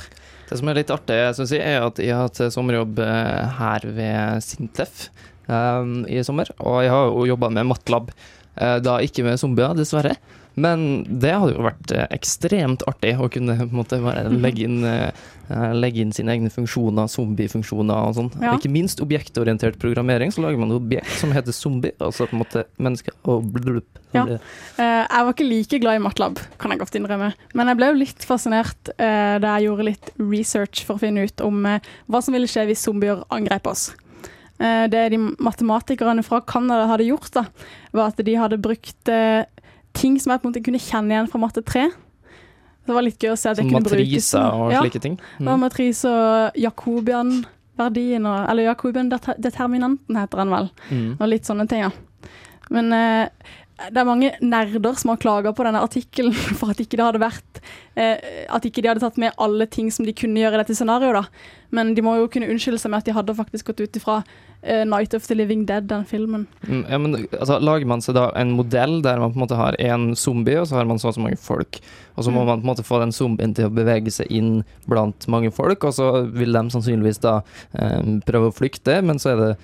Det 0.50 0.60
som 0.60 0.72
er 0.72 0.79
litt 0.79 0.94
artig, 0.94 1.17
synes 1.38 1.53
jeg, 1.53 1.65
er 1.65 1.86
at 1.86 2.00
jeg 2.01 2.15
har 2.15 2.29
hatt 2.29 2.55
sommerjobb 2.55 3.01
eh, 3.03 3.60
her 3.60 3.88
ved 3.98 4.46
Sintef 4.46 5.10
um, 5.50 6.05
i 6.08 6.24
sommer. 6.25 6.50
Og 6.62 6.79
jeg 6.86 6.94
har 6.94 7.12
jo 7.12 7.27
jobba 7.34 7.51
med 7.58 7.70
Matlab. 7.74 8.13
Uh, 8.55 8.77
da 8.79 9.01
ikke 9.03 9.25
med 9.25 9.41
zombier, 9.41 9.75
dessverre. 9.75 10.15
Men 10.56 11.04
det 11.22 11.34
hadde 11.36 11.56
jo 11.56 11.66
vært 11.66 11.92
eh, 11.92 12.06
ekstremt 12.16 12.86
artig 12.88 13.16
å 13.20 13.28
kunne 13.32 13.58
måte 13.76 14.00
bare 14.04 14.30
legge 14.32 14.64
inn, 14.68 14.86
uh, 14.88 15.12
legge 15.76 16.00
inn 16.04 16.14
sine 16.16 16.32
egne 16.36 16.52
funksjoner, 16.54 17.10
zombiefunksjoner 17.12 18.10
og 18.10 18.16
sånn. 18.20 18.32
Ja. 18.40 18.54
Ikke 18.56 18.72
minst 18.72 19.04
objektorientert 19.04 19.80
programmering, 19.82 20.32
så 20.32 20.46
lager 20.46 20.62
man 20.62 20.72
et 20.72 20.80
objekt 20.80 21.12
som 21.20 21.36
heter 21.36 21.56
zombie, 21.56 21.96
altså 22.00 22.30
på 22.30 22.38
en 22.38 22.44
måte 22.46 22.66
mennesker 22.80 23.18
og 23.28 23.50
blublup. 23.52 24.00
Ja. 24.16 24.24
Eh, 24.80 25.02
jeg 25.04 25.28
var 25.28 25.34
ikke 25.34 25.50
like 25.50 25.82
glad 25.84 26.00
i 26.00 26.04
MATLAB, 26.06 26.40
kan 26.62 26.72
jeg 26.72 26.82
godt 26.82 26.96
innrømme. 27.02 27.34
Men 27.54 27.72
jeg 27.72 27.80
ble 27.82 27.92
jo 27.92 28.00
litt 28.00 28.26
fascinert 28.28 28.94
eh, 28.96 29.36
da 29.44 29.58
jeg 29.58 29.68
gjorde 29.68 29.90
litt 29.90 30.14
research 30.22 30.86
for 30.88 30.96
å 30.96 31.04
finne 31.04 31.28
ut 31.28 31.44
om 31.44 31.68
eh, 31.68 31.94
hva 32.08 32.24
som 32.24 32.36
ville 32.36 32.50
skje 32.50 32.68
hvis 32.70 32.86
zombier 32.88 33.26
angrep 33.36 33.68
oss. 33.72 33.90
Eh, 34.60 34.86
det 34.88 35.10
de 35.12 35.20
matematikerne 35.44 36.24
fra 36.24 36.40
Canada 36.48 36.88
hadde 36.88 37.10
gjort, 37.10 37.34
da, 37.36 37.46
var 37.92 38.14
at 38.14 38.24
de 38.24 38.38
hadde 38.40 38.62
brukt 38.64 39.12
eh, 39.12 39.44
ting 39.98 40.18
som 40.22 40.34
jeg 40.36 40.42
på 40.44 40.48
en 40.48 40.54
måte 40.54 40.64
kunne 40.66 40.82
kjenne 40.84 41.16
igjen 41.16 41.30
fra 41.32 41.42
matte 41.42 41.64
3. 41.66 41.86
Det 42.86 42.94
var 42.94 43.02
litt 43.08 43.18
gøy 43.24 43.32
å 43.34 43.38
se 43.40 43.50
at 43.50 43.58
jeg 43.58 43.66
kunne 43.72 43.82
brukes. 43.82 44.30
matriser 44.30 44.60
og 44.62 44.74
slike 44.84 45.02
ting. 45.02 45.16
Ja, 45.40 45.46
var 45.48 45.58
matrise 45.64 46.12
og 46.12 46.60
Jakobian-verdien, 46.62 48.25
og- 48.30 48.50
eller 48.52 48.68
Jakobian-determinanten 48.74 50.16
heter 50.20 50.38
den 50.44 50.50
vel. 50.54 50.70
Mm. 50.92 51.18
Og 51.20 51.28
litt 51.32 51.44
sånne 51.50 51.68
ting, 51.70 51.82
ja. 51.82 51.92
Men 52.70 52.94
eh, 52.94 53.30
det 53.90 53.98
er 53.98 54.06
mange 54.08 54.32
nerder 54.42 54.96
som 54.96 55.10
har 55.10 55.18
klaga 55.18 55.52
på 55.54 55.66
denne 55.66 55.82
artikkelen 55.82 56.34
for 56.60 56.70
at 56.72 56.78
ikke 56.78 56.98
det 56.98 57.06
hadde 57.08 57.24
vært 57.25 57.62
eh, 57.96 58.46
At 58.50 58.64
ikke 58.68 58.82
de 58.84 58.90
hadde 58.92 59.00
tatt 59.04 59.18
med 59.18 59.34
alle 59.38 59.66
ting 59.68 59.92
som 59.92 60.06
de 60.06 60.14
kunne 60.14 60.40
gjøre 60.42 60.56
i 60.60 60.64
dette 60.64 60.75
scenarioet, 60.75 61.14
da. 61.14 61.25
Men 61.75 61.94
de 61.96 62.02
må 62.06 62.16
jo 62.20 62.28
kunne 62.32 62.48
unnskylde 62.48 62.80
seg 62.80 62.92
med 62.94 63.00
at 63.02 63.06
de 63.10 63.14
hadde 63.18 63.36
faktisk 63.36 63.66
gått 63.72 63.82
ut 63.82 63.98
ifra 64.00 64.20
eh, 64.64 64.84
Night 64.88 65.14
of 65.18 65.25
the 65.28 65.36
Living 65.36 65.66
Dead, 65.68 65.88
den 65.90 66.06
filmen. 66.06 66.46
Mm, 66.68 66.86
Ja, 66.90 66.98
men 66.98 67.16
altså, 67.40 67.60
Lager 67.60 67.86
man 67.90 68.02
seg 68.06 68.16
da 68.16 68.30
en 68.36 68.52
modell 68.56 69.02
der 69.04 69.20
man 69.20 69.34
på 69.34 69.40
en 69.40 69.44
måte 69.48 69.58
har 69.60 69.75
én 69.82 70.14
zombie, 70.16 70.56
og 70.62 70.68
så 70.70 70.75
har 70.80 70.86
man 70.86 71.00
så 71.02 71.10
og 71.10 71.16
så 71.18 71.22
mange 71.25 71.38
folk, 71.42 71.80
og 72.16 72.24
så 72.24 72.32
må 72.32 72.42
Mm. 72.44 72.48
man 72.48 72.62
på 72.62 72.68
en 72.68 72.72
måte 72.75 72.86
få 72.88 73.00
den 73.02 73.12
zombien 73.12 73.54
til 73.56 73.66
å 73.68 73.74
bevege 73.74 74.12
seg 74.14 74.28
inn 74.32 74.64
blant 74.88 75.28
mange 75.28 75.52
folk, 75.52 75.84
og 75.84 75.94
så 75.94 76.25
vil 76.32 76.54
de 76.54 76.64
sannsynligvis 76.72 77.20
da 77.22 77.42
eh, 77.74 78.02
prøve 78.25 78.52
å 78.52 78.56
flykte, 78.56 79.02
men 79.04 79.18
så 79.20 79.34
er 79.34 79.42
det 79.44 79.56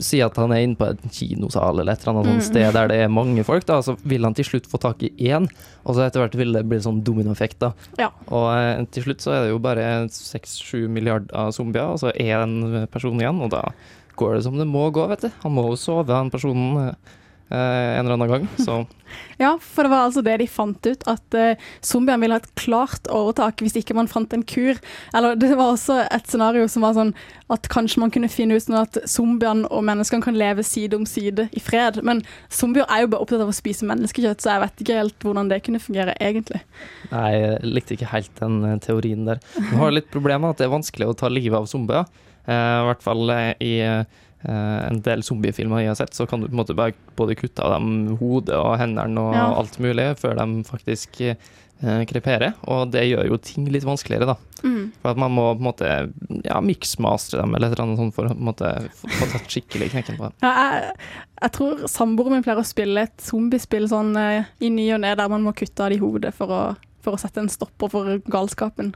Si 0.00 0.20
at 0.22 0.36
han 0.38 0.52
er 0.54 0.62
inne 0.62 0.76
på 0.78 0.86
en 0.86 1.10
kinosal 1.12 1.80
eller 1.80 1.92
et 1.92 2.04
eller 2.06 2.20
annet 2.22 2.36
Mm. 2.38 2.40
sted 2.46 2.72
der 2.72 2.88
det 2.88 2.96
er 3.04 3.08
mange 3.10 3.42
folk, 3.44 3.66
da, 3.66 3.80
så 3.82 3.96
vil 4.06 4.22
han 4.24 4.32
til 4.32 4.44
slutt 4.46 4.68
få 4.70 4.78
tak 4.80 5.02
i 5.02 5.10
én, 5.28 5.48
og 5.84 5.94
så 5.96 6.06
etter 6.06 6.22
hvert 6.22 6.36
vil 6.38 6.52
det 6.54 6.62
bli 6.68 6.78
sånn 6.78 7.02
dominoeffekt, 7.04 7.58
da. 7.58 7.72
Ja. 8.00 8.10
Og 8.28 8.46
eh, 8.54 8.84
til 8.94 9.08
slutt 9.08 9.24
så 9.24 9.34
er 9.34 9.44
det 9.44 9.52
jo 9.52 9.60
bare 9.62 9.88
seks-sju 10.12 10.86
milliarder 10.92 11.52
zombier, 11.54 11.94
og 11.94 12.00
så 12.02 12.14
én 12.14 12.86
person 12.92 13.20
igjen, 13.20 13.42
og 13.44 13.52
da 13.54 13.66
går 14.18 14.36
det 14.36 14.44
som 14.46 14.58
det 14.58 14.66
må 14.70 14.88
gå, 14.94 15.06
vet 15.10 15.26
du. 15.26 15.30
Han 15.44 15.54
må 15.56 15.68
jo 15.70 15.78
sove, 15.80 16.14
han 16.14 16.32
personen, 16.32 16.88
eh, 16.88 17.14
en 17.52 18.04
eller 18.04 18.16
annen 18.16 18.30
gang. 18.30 18.46
Så 18.58 18.84
Ja, 19.38 19.56
for 19.60 19.84
det 19.84 19.90
var 19.90 20.06
altså 20.06 20.22
det 20.24 20.36
de 20.40 20.46
fant 20.50 20.86
ut, 20.86 21.04
at 21.10 21.36
uh, 21.36 21.64
zombiene 21.84 22.22
ville 22.22 22.36
ha 22.36 22.42
et 22.42 22.54
klart 22.58 23.08
overtak 23.12 23.62
hvis 23.64 23.76
ikke 23.80 23.96
man 23.96 24.10
fant 24.10 24.32
en 24.34 24.44
kur. 24.46 24.78
Eller 25.14 25.38
det 25.38 25.50
var 25.58 25.74
også 25.74 26.00
et 26.04 26.30
scenario 26.30 26.68
som 26.70 26.86
var 26.86 26.96
sånn 26.96 27.12
at 27.52 27.68
kanskje 27.72 28.00
man 28.02 28.12
kunne 28.14 28.30
finne 28.32 28.56
ut 28.56 28.64
sånn 28.64 28.78
at 28.80 28.98
zombiene 29.10 29.68
og 29.74 29.84
menneskene 29.86 30.24
kan 30.24 30.38
leve 30.38 30.64
side 30.66 30.96
om 30.96 31.06
side 31.08 31.48
i 31.52 31.62
fred. 31.62 32.00
Men 32.06 32.22
zombier 32.52 32.88
er 32.88 33.04
jo 33.04 33.12
bare 33.12 33.26
opptatt 33.26 33.44
av 33.44 33.52
å 33.52 33.56
spise 33.56 33.88
menneskekjøtt, 33.90 34.42
så 34.42 34.54
jeg 34.54 34.64
vet 34.64 34.84
ikke 34.84 35.00
helt 35.02 35.26
hvordan 35.26 35.50
det 35.52 35.62
kunne 35.66 35.82
fungere 35.82 36.16
egentlig. 36.22 36.62
nei, 37.12 37.30
jeg 37.34 37.74
likte 37.74 37.98
ikke 37.98 38.12
helt 38.14 38.34
den 38.40 38.60
eh, 38.68 38.78
teorien 38.84 39.26
der. 39.28 39.42
Nå 39.58 39.80
har 39.80 39.90
jeg 39.90 40.00
litt 40.00 40.12
problemer 40.14 40.46
med 40.46 40.54
at 40.54 40.62
det 40.62 40.68
er 40.68 40.76
vanskelig 40.76 41.10
å 41.10 41.18
ta 41.18 41.30
livet 41.32 41.58
av 41.58 41.68
zombier. 41.70 42.06
Uh, 42.44 42.52
I 42.52 42.86
hvert 42.90 43.04
fall 43.04 43.30
eh, 43.32 43.50
i 43.64 43.74
eh, 43.80 44.22
en 44.52 45.00
del 45.04 45.22
zombiefilmer 45.24 45.80
jeg 45.84 45.88
har 45.94 45.98
sett, 46.02 46.14
så 46.14 46.26
kan 46.28 46.40
du 46.42 46.48
på 46.48 46.52
en 46.54 46.60
måte 46.62 46.76
bare 46.76 46.92
både 47.16 47.36
kutte 47.38 47.64
av 47.64 47.76
dem 47.78 48.16
hodet 48.20 48.56
og 48.58 48.74
hendene 48.80 49.20
og 49.20 49.34
Ja. 49.34 49.46
alt 49.58 49.78
mulig 49.80 50.10
før 50.20 50.36
de 50.36 50.64
faktisk 50.68 51.20
eh, 51.24 52.04
kreperer. 52.08 52.54
Og 52.68 52.90
det 52.92 53.06
gjør 53.08 53.26
jo 53.32 53.36
ting 53.42 53.66
litt 53.72 53.84
vanskeligere, 53.84 54.26
da. 54.34 54.36
Mm. 54.64 54.92
For 55.02 55.10
at 55.10 55.18
man 55.20 55.32
må 55.36 55.46
på 55.54 55.60
en 55.60 55.66
måte 55.68 55.88
ja, 56.44 56.60
miksmastre 56.64 57.40
dem 57.42 57.54
eller 57.54 57.68
et 57.68 57.74
eller 57.78 57.84
annet 57.88 57.98
sånt 58.00 58.14
for 58.16 58.24
å 58.28 58.32
på 58.32 58.38
en 58.38 58.48
måte 58.48 58.70
få, 59.00 59.08
få 59.18 59.26
tatt 59.34 59.50
skikkelig 59.52 59.90
knekken 59.92 60.16
på 60.20 60.28
dem. 60.30 60.36
Ja, 60.44 60.52
jeg, 60.78 60.96
jeg 61.42 61.52
tror 61.58 61.84
samboeren 61.90 62.32
min 62.38 62.44
pleier 62.46 62.62
å 62.62 62.64
spille 62.68 63.04
et 63.08 63.16
zombiespill 63.20 63.88
sånn 63.90 64.14
eh, 64.16 64.44
i 64.64 64.70
ny 64.72 64.90
og 64.96 65.02
ne 65.04 65.14
der 65.18 65.28
man 65.32 65.44
må 65.44 65.52
kutte 65.56 65.84
av 65.84 65.92
de 65.92 65.98
hodet 66.00 66.32
for 66.36 66.48
å, 66.54 66.62
for 67.04 67.16
å 67.16 67.20
sette 67.20 67.42
en 67.42 67.50
stopper 67.52 67.92
for 67.92 68.18
galskapen. 68.32 68.94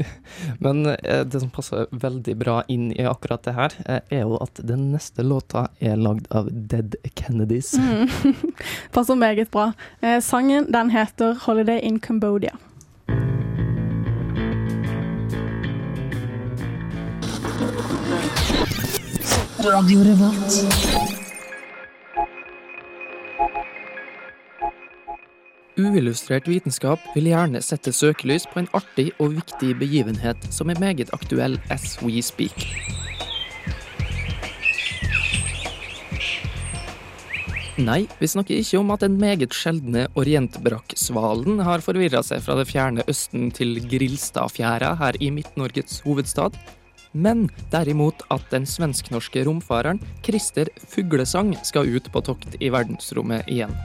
Men 0.64 0.84
eh, 0.92 1.24
det 1.24 1.40
som 1.42 1.52
passer 1.52 1.88
veldig 1.90 2.36
bra 2.40 2.60
inn 2.72 2.90
i 2.92 3.06
akkurat 3.08 3.44
det 3.46 3.56
her, 3.56 3.76
eh, 3.86 4.00
er 4.18 4.24
jo 4.26 4.38
at 4.42 4.60
den 4.66 4.90
neste 4.92 5.24
låta 5.26 5.68
er 5.80 5.96
lagd 6.00 6.28
av 6.30 6.50
Dead 6.52 6.98
Kennedys. 7.16 7.74
Mm. 7.80 8.08
Passer 8.94 9.18
meget 9.18 9.50
bra. 9.50 9.72
Eh, 10.00 10.20
sangen 10.20 10.70
den 10.72 10.90
heter 10.90 11.34
'Holiday 11.34 11.80
in 11.80 12.00
Cambodia'. 12.00 12.56
Radio 19.66 19.98
Revolt. 20.04 21.15
Uillustrert 25.76 26.46
vitenskap 26.48 27.02
vil 27.12 27.26
gjerne 27.28 27.60
sette 27.60 27.92
søkelys 27.92 28.46
på 28.48 28.62
en 28.62 28.68
artig 28.76 29.10
og 29.20 29.34
viktig 29.34 29.74
begivenhet 29.76 30.46
som 30.48 30.72
er 30.72 30.80
meget 30.80 31.12
aktuell 31.12 31.58
as 31.68 31.98
we 32.00 32.22
speak. 32.24 32.64
Nei, 37.76 38.06
vi 38.16 38.30
snakker 38.32 38.56
ikke 38.56 38.80
om 38.80 38.94
at 38.94 39.04
den 39.04 39.18
meget 39.20 39.52
sjeldne 39.52 40.06
orientbrakksvalen 40.16 41.60
har 41.60 41.84
forvirra 41.84 42.24
seg 42.24 42.40
fra 42.40 42.56
det 42.56 42.70
fjerne 42.72 43.04
Østen 43.12 43.50
til 43.52 43.76
Grilstadfjæra 43.84 44.94
her 44.96 45.20
i 45.20 45.28
Midt-Norges 45.28 46.00
hovedstad. 46.08 46.56
Men 47.12 47.50
derimot 47.68 48.24
at 48.32 48.48
den 48.48 48.64
svensk-norske 48.64 49.44
romfareren 49.44 50.00
Christer 50.24 50.72
Fuglesang 50.88 51.52
skal 51.68 51.92
ut 51.92 52.08
på 52.12 52.24
tokt 52.32 52.56
i 52.64 52.72
verdensrommet 52.72 53.44
igjen. 53.44 53.76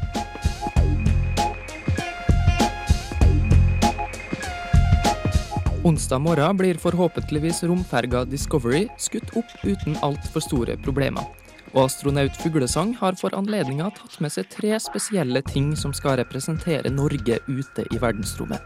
Onsdag 5.83 6.19
morgen 6.19 6.57
blir 6.57 6.77
forhåpentligvis 6.77 7.63
romferga 7.63 8.25
Discovery 8.25 8.87
skutt 9.01 9.31
opp 9.33 9.63
uten 9.63 9.95
altfor 10.05 10.43
store 10.45 10.75
problemer. 10.77 11.25
Og 11.73 11.87
astronaut 11.87 12.37
Fuglesang 12.37 12.91
har 12.99 13.17
for 13.17 13.33
anledninga 13.33 13.87
tatt 13.95 14.19
med 14.21 14.29
seg 14.29 14.45
tre 14.53 14.75
spesielle 14.77 15.41
ting 15.47 15.71
som 15.73 15.89
skal 15.97 16.19
representere 16.19 16.91
Norge 16.93 17.39
ute 17.47 17.87
i 17.89 17.97
verdensrommet. 17.97 18.61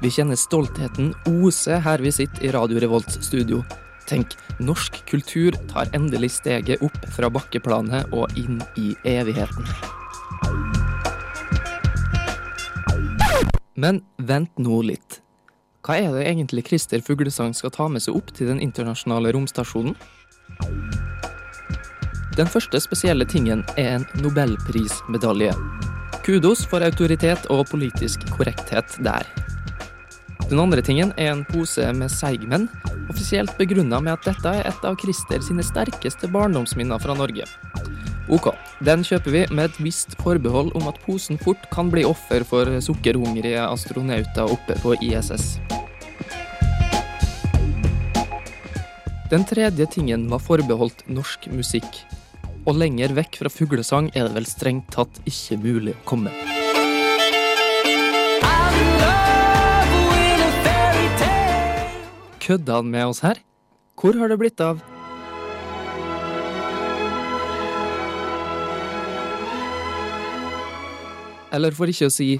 Vi 0.00 0.08
kjenner 0.14 0.40
stoltheten 0.40 1.12
ose 1.28 1.76
her 1.84 2.00
vi 2.00 2.14
sitter 2.22 2.48
i 2.48 2.54
Radio 2.56 2.80
Revolts 2.80 3.20
studio. 3.28 3.60
Tenk, 4.08 4.32
norsk 4.64 5.02
kultur 5.12 5.60
tar 5.68 5.92
endelig 5.92 6.38
steget 6.38 6.80
opp 6.80 6.98
fra 7.12 7.28
bakkeplanet 7.28 8.16
og 8.16 8.32
inn 8.40 8.62
i 8.80 8.94
evigheten. 9.04 9.68
Men 13.76 14.06
vent 14.16 14.56
nå 14.56 14.86
litt. 14.88 15.20
Hva 15.88 15.94
er 15.96 16.10
det 16.12 16.26
egentlig 16.28 16.66
Christer 16.66 17.00
Fuglesang 17.00 17.54
skal 17.56 17.70
ta 17.72 17.86
med 17.88 18.02
seg 18.04 18.12
opp 18.18 18.28
til 18.36 18.50
den 18.50 18.58
internasjonale 18.60 19.30
romstasjonen? 19.32 19.94
Den 22.36 22.50
første 22.52 22.76
spesielle 22.84 23.24
tingen 23.24 23.62
er 23.80 23.94
en 23.94 24.04
nobelprismedalje. 24.20 25.54
Kudos 26.26 26.66
for 26.68 26.84
autoritet 26.84 27.48
og 27.48 27.64
politisk 27.70 28.26
korrekthet 28.34 28.98
der. 29.00 29.24
Den 30.50 30.60
andre 30.60 30.84
tingen 30.84 31.14
er 31.16 31.32
en 31.32 31.46
pose 31.48 31.88
med 31.96 32.12
seigmenn, 32.12 32.68
offisielt 33.08 33.56
begrunna 33.56 34.02
med 34.04 34.18
at 34.18 34.28
dette 34.28 34.54
er 34.60 34.68
et 34.68 34.84
av 34.84 35.00
Christer 35.00 35.40
sine 35.48 35.64
sterkeste 35.64 36.28
barndomsminner 36.36 37.00
fra 37.00 37.16
Norge. 37.16 37.48
Ok, 38.28 38.50
den 38.84 39.00
kjøper 39.08 39.32
vi 39.32 39.46
med 39.56 39.70
et 39.70 39.80
visst 39.80 40.12
forbehold 40.20 40.74
om 40.76 40.92
at 40.92 41.00
posen 41.08 41.40
fort 41.40 41.64
kan 41.72 41.88
bli 41.88 42.04
offer 42.04 42.44
for 42.44 42.76
sukkerhungrige 42.84 43.64
astronauter 43.64 44.52
oppe 44.52 44.76
på 44.84 44.98
ISS. 45.00 45.56
Den 49.28 49.42
tredje 49.44 49.84
tingen 49.92 50.22
var 50.32 50.40
forbeholdt 50.40 51.02
norsk 51.12 51.50
musikk. 51.52 51.98
Og 52.64 52.78
lenger 52.80 53.12
vekk 53.12 53.34
fra 53.42 53.50
fuglesang 53.52 54.06
er 54.16 54.24
det 54.24 54.38
vel 54.38 54.46
strengt 54.48 54.88
tatt 54.94 55.20
ikke 55.28 55.58
mulig 55.60 55.92
å 55.92 56.04
komme. 56.08 56.32
Kødda 62.40 62.78
han 62.80 62.88
med 62.88 63.10
oss 63.10 63.20
her? 63.20 63.42
Hvor 64.00 64.16
har 64.16 64.32
det 64.32 64.38
blitt 64.40 64.64
av 64.64 64.80
Eller 71.52 71.76
for 71.76 71.92
ikke 71.92 72.08
å 72.08 72.12
si 72.12 72.36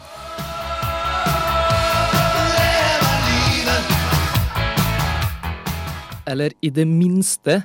Eller 6.28 6.52
i 6.60 6.70
det 6.70 6.84
minste 6.84 7.62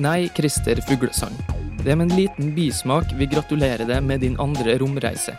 Nei, 0.00 0.28
Christer 0.36 0.80
Fuglesang. 0.88 1.36
Det 1.84 1.92
er 1.92 1.98
med 2.00 2.08
en 2.08 2.16
liten 2.16 2.54
bismak 2.56 3.12
vi 3.18 3.28
gratulerer 3.30 3.84
deg 3.86 4.00
med 4.02 4.24
din 4.24 4.40
andre 4.42 4.78
romreise. 4.80 5.36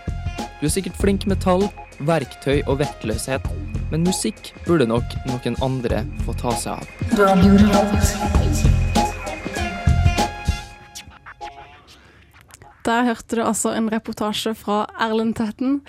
Du 0.62 0.70
er 0.70 0.72
sikkert 0.72 1.02
flink 1.02 1.26
med 1.28 1.42
tall, 1.44 1.66
verktøy 2.06 2.62
og 2.62 2.78
vektløshet, 2.80 3.50
men 3.90 4.06
musikk 4.06 4.54
burde 4.70 4.88
nok 4.88 5.18
noen 5.26 5.60
andre 5.66 6.06
få 6.24 6.38
ta 6.40 6.54
seg 6.62 6.78
av. 6.78 6.86
Der 12.86 13.08
hørte 13.10 13.36
du 13.36 13.42
altså 13.42 13.74
en 13.74 13.90
reportasje 13.90 14.54
fra 14.54 14.84
Erlend 15.02 15.36
Tetten. 15.40 15.80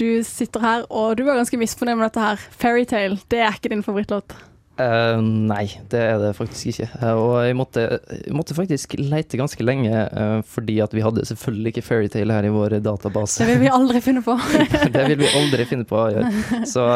Du 0.00 0.22
sitter 0.24 0.62
her, 0.64 0.86
og 0.88 1.18
du 1.18 1.26
var 1.26 1.36
ganske 1.36 1.58
misfornøyd 1.60 1.98
med 1.98 2.08
dette 2.08 2.22
her. 2.24 2.46
Fairytale, 2.62 3.20
det 3.28 3.42
er 3.44 3.58
ikke 3.58 3.72
din 3.74 3.84
favorittlåt. 3.84 4.32
Uh, 4.80 5.18
nei, 5.20 5.66
det 5.92 6.00
er 6.00 6.14
det 6.22 6.30
faktisk 6.38 6.70
ikke. 6.70 6.86
Uh, 7.02 7.18
og 7.18 7.34
jeg 7.44 7.56
måtte, 7.58 7.82
jeg 8.08 8.32
måtte 8.32 8.56
faktisk 8.56 8.94
leite 8.96 9.36
ganske 9.36 9.64
lenge, 9.66 9.92
uh, 9.92 10.38
fordi 10.48 10.78
at 10.80 10.94
vi 10.96 11.04
hadde 11.04 11.26
selvfølgelig 11.28 11.74
ikke 11.74 11.84
Fairytale 11.84 12.38
her 12.38 12.48
i 12.48 12.52
vår 12.54 12.78
database. 12.80 13.42
Det 13.42 13.50
vil 13.50 13.60
vi 13.66 13.72
aldri 13.76 14.00
finne 14.04 14.24
på. 14.24 14.38
det 14.94 15.04
vil 15.10 15.20
vi 15.20 15.32
aldri 15.42 15.68
finne 15.68 15.88
på 15.90 16.00
å 16.00 16.08
gjøre. 16.14 16.64
Så 16.70 16.86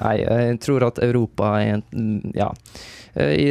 nei, 0.00 0.16
jeg 0.24 0.58
tror 0.66 0.88
at 0.88 0.98
Europa 1.04 1.54
er 1.60 1.78
en 1.78 2.32
ja, 2.34 2.50
i 3.18 3.46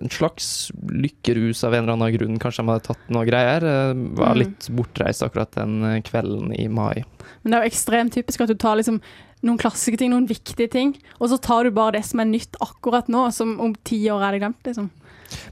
en 0.00 0.10
slags 0.10 0.70
lykkerus 0.90 1.64
av 1.64 1.74
en 1.74 1.84
eller 1.84 1.92
annen 1.96 2.14
grunn. 2.18 2.38
Kanskje 2.42 2.62
de 2.64 2.70
hadde 2.72 2.86
tatt 2.88 3.10
noe 3.12 3.24
greier. 3.28 3.62
eh, 3.64 3.94
Var 3.94 4.34
Mm. 4.34 4.38
litt 4.38 4.68
bortreist 4.70 5.22
akkurat 5.22 5.50
den 5.52 5.82
eh, 5.84 6.00
kvelden 6.02 6.52
i 6.58 6.68
mai. 6.68 7.04
Men 7.44 7.52
det 7.52 7.54
er 7.58 7.62
jo 7.64 7.70
ekstremt 7.70 8.12
typisk 8.14 8.40
at 8.42 8.48
du 8.48 8.54
tar 8.54 8.76
liksom 8.76 9.00
noen 9.42 9.56
klassiske 9.58 9.96
ting, 9.96 10.10
noen 10.10 10.28
viktige 10.28 10.70
ting, 10.70 10.94
og 11.20 11.30
så 11.30 11.40
tar 11.40 11.64
du 11.64 11.70
bare 11.70 11.92
det 11.92 12.04
som 12.04 12.20
er 12.20 12.26
nytt 12.26 12.56
akkurat 12.60 13.08
nå, 13.08 13.32
som 13.32 13.58
om 13.60 13.74
ti 13.84 14.04
år 14.12 14.20
er 14.28 14.32
det 14.32 14.40
glemt, 14.42 14.62
liksom. 14.66 14.90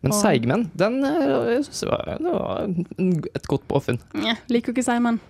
Men 0.02 0.12
Og- 0.12 0.18
Seigmenn, 0.20 0.70
den 0.76 1.04
eh, 1.04 1.54
jeg 1.54 1.64
synes 1.64 1.81
det 1.81 1.88
var, 1.88 2.18
det 2.18 2.33
var 2.33 3.26
et 3.35 3.46
godt 3.48 3.66
påfunn. 3.68 3.98
Nja, 4.14 4.35
liker 4.50 4.72
jo 4.72 4.74
ikke 4.74 4.85
Seigmenn. 4.85 5.20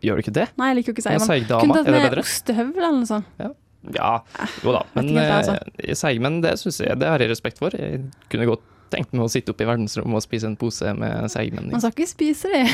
Gjør 0.00 0.16
du 0.16 0.22
ikke 0.22 0.32
det? 0.32 0.48
Nei, 0.56 0.68
jeg 0.72 0.76
liker 0.78 0.92
jo 0.92 0.96
ikke 0.96 1.10
Ja, 1.12 1.18
Seimen. 1.18 1.28
Seigdama, 1.28 1.60
Kunne 1.60 1.76
er 1.76 1.84
tatt 1.84 1.92
med 1.92 2.10
bedre? 2.10 2.22
ostehøvel 2.24 2.76
eller 2.78 2.92
noe 3.02 3.10
sånt. 3.10 3.24
Ja, 3.38 3.50
jo 3.94 4.72
da. 4.74 4.82
Men 4.94 5.10
ikke 5.12 5.26
altså. 5.40 5.58
eh, 5.78 5.94
Seigmenn, 5.98 6.40
det 6.44 6.56
synes 6.60 6.80
jeg 6.80 6.98
det 7.00 7.08
har 7.08 7.22
jeg 7.22 7.30
respekt 7.30 7.58
for. 7.62 7.74
Jeg 7.76 8.02
kunne 8.32 8.48
godt 8.50 8.64
tenkt 8.92 9.12
meg 9.16 9.24
å 9.26 9.30
sitte 9.30 9.50
oppe 9.50 9.64
i 9.64 9.68
verdensrommet 9.68 10.20
og 10.20 10.22
spise 10.22 10.46
en 10.46 10.56
pose 10.58 10.92
med 10.94 11.26
seigmenn. 11.32 11.72
Man 11.72 11.82
skal 11.82 11.94
ikke 11.96 12.06
spise 12.10 12.52
de. 12.52 12.64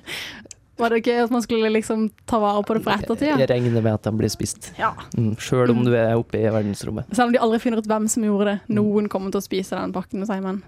Var 0.82 0.90
det 0.90 0.98
ikke 1.02 1.14
at 1.22 1.30
man 1.30 1.42
skulle 1.44 1.70
liksom 1.70 2.08
ta 2.26 2.40
vare 2.42 2.62
på 2.66 2.74
det 2.74 2.82
for 2.82 2.90
ettertida? 2.98 3.36
Jeg 3.38 3.48
regner 3.52 3.78
med 3.84 3.92
at 3.94 4.02
de 4.08 4.12
blir 4.18 4.32
spist. 4.32 4.72
Ja. 4.78 4.92
Mm, 5.16 5.36
Sjøl 5.38 5.70
om 5.70 5.78
Mm. 5.78 5.84
du 5.86 5.94
er 5.94 6.16
oppe 6.18 6.40
i 6.40 6.50
verdensrommet. 6.50 7.06
Selv 7.14 7.28
om 7.28 7.32
de 7.32 7.38
aldri 7.38 7.60
finner 7.62 7.78
ut 7.78 7.86
hvem 7.86 8.08
som 8.10 8.22
gjorde 8.26 8.44
det. 8.50 8.60
Noen 8.74 9.08
kommer 9.08 9.30
til 9.30 9.38
å 9.40 9.46
spise 9.46 9.78
den 9.78 9.92
pakken 9.94 10.18
med 10.18 10.28
Seimen. 10.28 10.62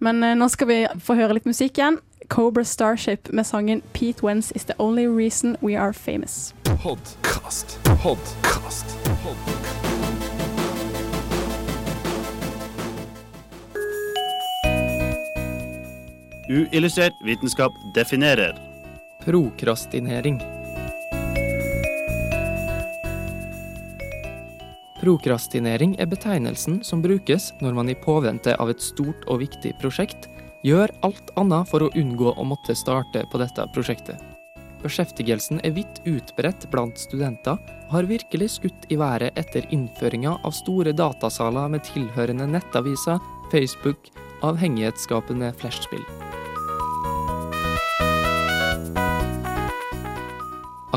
Men 0.00 0.22
eh, 0.24 0.34
nå 0.34 0.48
skal 0.50 0.66
vi 0.66 0.86
få 0.98 1.14
høre 1.14 1.34
litt 1.36 1.44
musikk 1.44 1.76
igjen. 1.76 1.98
Cobra 2.28 2.64
Starship 2.64 3.30
med 3.32 3.44
sangen 3.44 3.82
'Pete 3.92 4.22
Wentz 4.22 4.52
Is 4.54 4.64
The 4.64 4.74
Only 4.78 5.06
Reason 5.06 5.56
We 5.60 5.76
Are 5.76 5.92
Famous'. 5.92 6.52
Podcast. 6.64 7.78
Podcast. 7.84 8.86
Uillustrert 16.48 17.12
vitenskap 17.24 17.72
definerer. 17.94 18.69
Prokrastinering. 19.20 20.40
Prokrastinering 25.00 25.92
er 26.00 26.08
betegnelsen 26.08 26.78
som 26.84 27.02
brukes 27.04 27.50
når 27.60 27.76
man 27.76 27.92
i 27.92 27.96
påvente 28.00 28.54
av 28.56 28.72
et 28.72 28.80
stort 28.80 29.26
og 29.28 29.42
viktig 29.42 29.74
prosjekt 29.82 30.30
gjør 30.64 30.94
alt 31.04 31.34
annet 31.40 31.68
for 31.68 31.84
å 31.84 31.90
unngå 32.00 32.32
å 32.32 32.46
måtte 32.48 32.72
starte 32.72 33.26
på 33.28 33.42
dette 33.42 33.68
prosjektet. 33.76 34.16
Beskjeftigelsen 34.80 35.60
er 35.68 35.76
vidt 35.76 36.00
utbredt 36.08 36.64
blant 36.72 36.96
studenter 36.96 37.60
og 37.60 37.92
har 37.92 38.08
virkelig 38.08 38.54
skutt 38.56 38.88
i 38.88 38.96
været 38.96 39.36
etter 39.36 39.68
innføringa 39.68 40.38
av 40.40 40.56
store 40.56 40.96
datasaler 40.96 41.68
med 41.76 41.84
tilhørende 41.92 42.48
nettaviser, 42.56 43.20
Facebook, 43.52 44.08
avhengighetsskapende 44.48 45.52
flashspill. 45.60 46.08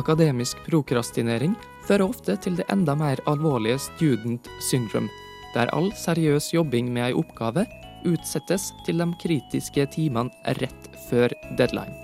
Akademisk 0.03 0.59
prokrastinering 0.67 1.53
fører 1.87 2.09
ofte 2.09 2.35
til 2.43 2.57
det 2.59 2.65
enda 2.73 2.91
mer 2.99 3.21
alvorlige 3.29 3.79
student 3.79 4.49
syndrome, 4.67 5.07
der 5.53 5.71
all 5.71 5.93
seriøs 5.95 6.49
jobbing 6.51 6.89
med 6.91 7.05
ei 7.05 7.15
oppgave 7.15 7.63
utsettes 8.03 8.73
til 8.83 8.99
de 8.99 9.07
kritiske 9.21 9.85
timene 9.95 10.55
rett 10.59 10.89
før 11.05 11.31
deadline. 11.55 11.95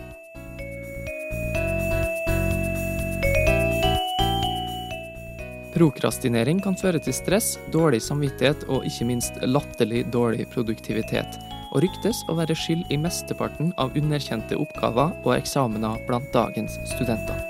Prokrastinering 5.75 6.63
kan 6.63 6.79
føre 6.79 7.03
til 7.03 7.15
stress, 7.19 7.57
dårlig 7.75 7.99
samvittighet 8.07 8.63
og 8.71 8.87
ikke 8.87 9.11
minst 9.11 9.43
latterlig 9.43 10.05
dårlig 10.15 10.47
produktivitet, 10.55 11.39
og 11.75 11.83
ryktes 11.83 12.23
å 12.31 12.39
være 12.39 12.55
skyld 12.55 12.87
i 12.95 13.03
mesteparten 13.03 13.75
av 13.75 13.91
underkjente 13.99 14.55
oppgaver 14.55 15.15
og 15.25 15.35
eksamener 15.35 15.99
blant 16.07 16.31
dagens 16.35 16.79
studenter. 16.95 17.48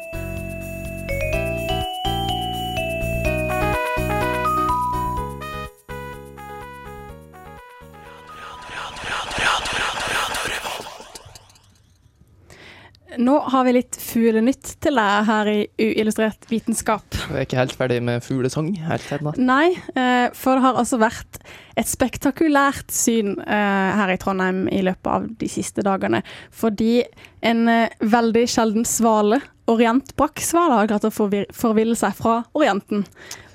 Nå 13.19 13.33
har 13.51 13.65
vi 13.67 13.73
litt 13.75 13.97
fuglenytt 13.99 14.77
til 14.79 14.95
deg 14.95 15.25
her 15.27 15.49
i 15.51 15.57
Uillustrert 15.83 16.45
vitenskap. 16.47 17.03
Jeg 17.27 17.35
er 17.35 17.43
ikke 17.47 17.59
helt 17.59 17.75
ferdig 17.75 17.97
med 18.07 18.23
fuglesang 18.23 18.69
helt 18.85 19.09
ennå. 19.17 19.33
Nei, 19.43 19.73
eh, 19.99 20.29
for 20.31 20.55
det 20.55 20.63
har 20.63 20.79
altså 20.79 21.01
vært 21.01 21.41
et 21.79 21.89
spektakulært 21.89 22.93
syn 22.95 23.33
eh, 23.43 23.89
her 23.99 24.13
i 24.13 24.17
Trondheim 24.21 24.65
i 24.71 24.79
løpet 24.87 25.11
av 25.11 25.27
de 25.41 25.49
siste 25.51 25.83
dagene. 25.83 26.21
Fordi 26.55 27.01
en 27.43 27.67
eh, 27.67 27.91
veldig 27.99 28.45
sjelden 28.55 28.87
svale, 28.87 29.41
orientbrakksvale, 29.69 30.79
har 30.79 30.87
klart 30.89 31.09
å 31.09 31.11
forville 31.13 31.99
seg 31.99 32.15
fra 32.17 32.39
Orienten 32.57 33.03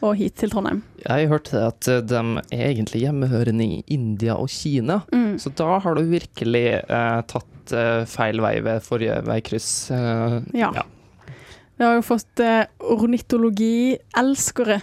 og 0.05 0.13
hit 0.21 0.37
til 0.43 0.53
Trondheim. 0.53 0.83
Jeg 1.09 1.31
hørte 1.33 1.65
at 1.73 1.89
de 2.09 2.21
er 2.53 2.69
egentlig 2.69 3.07
hjemmehørende 3.07 3.65
i 3.65 3.81
India 3.97 4.37
og 4.37 4.53
Kina, 4.53 5.01
Mm. 5.15 5.39
så 5.41 5.51
da 5.57 5.79
har 5.81 5.95
du 5.97 6.05
virkelig 6.07 6.67
eh, 6.85 7.21
tatt 7.33 7.49
litt 7.65 7.73
eh, 7.73 8.05
feil 8.07 8.41
vei 8.45 8.61
ved 8.61 8.83
forrige 8.85 9.23
veikryss. 9.25 9.91
eh, 9.91 10.41
Ja. 10.55 10.71
Vi 11.77 11.83
har 11.85 11.95
jo 11.97 12.03
fått 12.07 12.39
eh, 12.41 12.67
ornitologielskere 12.79 14.83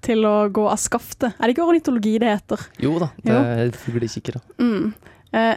til 0.00 0.24
å 0.24 0.48
gå 0.48 0.62
av 0.70 0.78
skaftet. 0.78 1.34
Er 1.38 1.46
det 1.48 1.54
ikke 1.56 1.66
ornitologi 1.66 2.18
det 2.22 2.28
heter? 2.30 2.58
Jo 2.80 2.94
da, 3.02 3.08
det 3.24 3.34
er 3.34 3.70
fuglekikkere. 3.76 4.40
Mm. 4.58 4.92
Eh, 5.32 5.56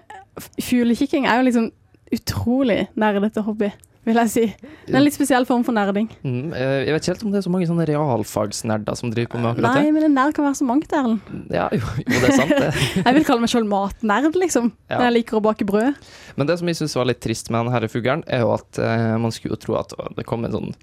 fuglekikking 0.60 1.26
er 1.28 1.38
jo 1.40 1.46
liksom 1.48 1.70
utrolig 2.14 2.88
nerdete 3.00 3.42
hobby, 3.46 3.70
vil 4.04 4.20
jeg 4.20 4.32
si. 4.34 4.44
Det 4.86 4.94
er 4.94 5.00
en 5.00 5.06
litt 5.06 5.16
spesiell 5.16 5.46
form 5.48 5.64
for 5.68 5.76
nerding. 5.76 6.10
Mm, 6.26 6.52
eh, 6.52 6.74
jeg 6.88 6.96
vet 6.96 7.06
ikke 7.06 7.14
helt 7.14 7.26
om 7.28 7.34
det 7.34 7.40
er 7.40 7.46
så 7.46 7.54
mange 7.54 7.68
sånne 7.70 7.88
realfagsnerder 7.90 9.00
som 9.00 9.14
driver 9.14 9.32
på 9.34 9.42
med 9.42 9.52
akkurat 9.54 9.78
Nei, 9.78 9.86
det. 9.88 9.94
men 9.96 10.08
en 10.10 10.18
nerd 10.18 10.36
kan 10.38 10.48
være 10.48 10.60
så 10.60 10.68
mangt, 10.68 10.96
Erlend. 10.96 11.34
Ja, 11.54 11.70
jo, 11.72 11.84
jo, 12.04 12.08
det 12.12 12.32
er 12.32 12.38
sant, 12.38 12.54
det. 12.54 12.72
Jeg 13.08 13.18
vil 13.20 13.28
kalle 13.30 13.46
meg 13.46 13.54
selv 13.54 13.70
matnerd, 13.72 14.40
liksom. 14.40 14.72
Ja. 14.92 14.98
Når 15.00 15.06
jeg 15.08 15.18
liker 15.20 15.40
å 15.40 15.44
bake 15.48 15.68
brød. 15.68 16.02
Men 16.40 16.50
det 16.50 16.58
som 16.60 16.70
jeg 16.70 16.80
syns 16.80 16.98
var 17.00 17.08
litt 17.10 17.22
trist 17.24 17.52
med 17.54 17.70
denne 17.70 17.92
fuglen, 17.92 18.26
er 18.28 18.44
jo 18.44 18.52
at 18.56 18.82
eh, 18.82 19.14
man 19.22 19.34
skulle 19.36 19.56
jo 19.56 19.62
tro 19.64 19.78
at 19.80 19.96
det 20.18 20.28
kom 20.28 20.44
en 20.48 20.56
sånn 20.56 20.74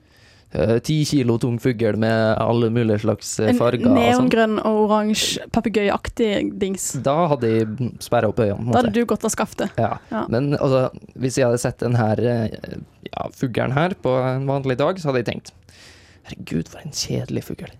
ti 0.82 0.96
kilo 1.06 1.36
tung 1.38 1.60
fugl 1.62 1.94
med 2.02 2.34
alle 2.42 2.70
mulige 2.74 2.98
slags 3.04 3.36
farger. 3.58 3.84
En 3.86 3.92
sånn. 3.92 3.98
neongrønn 4.00 4.56
og 4.66 4.78
oransje 4.88 5.44
papegøyeaktig 5.54 6.30
dings. 6.58 6.88
Da 7.06 7.14
hadde 7.30 7.50
jeg 7.52 7.90
sperra 8.02 8.32
opp 8.32 8.40
øynene. 8.42 8.72
Da 8.74 8.80
hadde 8.82 8.94
du 8.96 9.04
gått 9.06 9.24
av 9.28 9.30
skaftet. 9.34 9.70
Ja. 9.78 9.92
Ja. 10.10 10.24
Men 10.32 10.52
altså, 10.58 10.88
hvis 11.14 11.38
jeg 11.38 11.46
hadde 11.46 11.62
sett 11.62 11.78
denne 11.84 12.08
eh, 12.18 12.80
ja, 13.12 13.28
fuglen 13.36 13.76
her 13.78 13.94
på 14.02 14.16
en 14.26 14.48
vanlig 14.50 14.78
dag, 14.82 14.98
så 14.98 15.10
hadde 15.12 15.22
jeg 15.22 15.30
tenkt 15.32 15.54
Herregud, 16.30 16.68
for 16.68 16.82
en 16.84 16.92
kjedelig 16.94 17.44
fugl. 17.46 17.70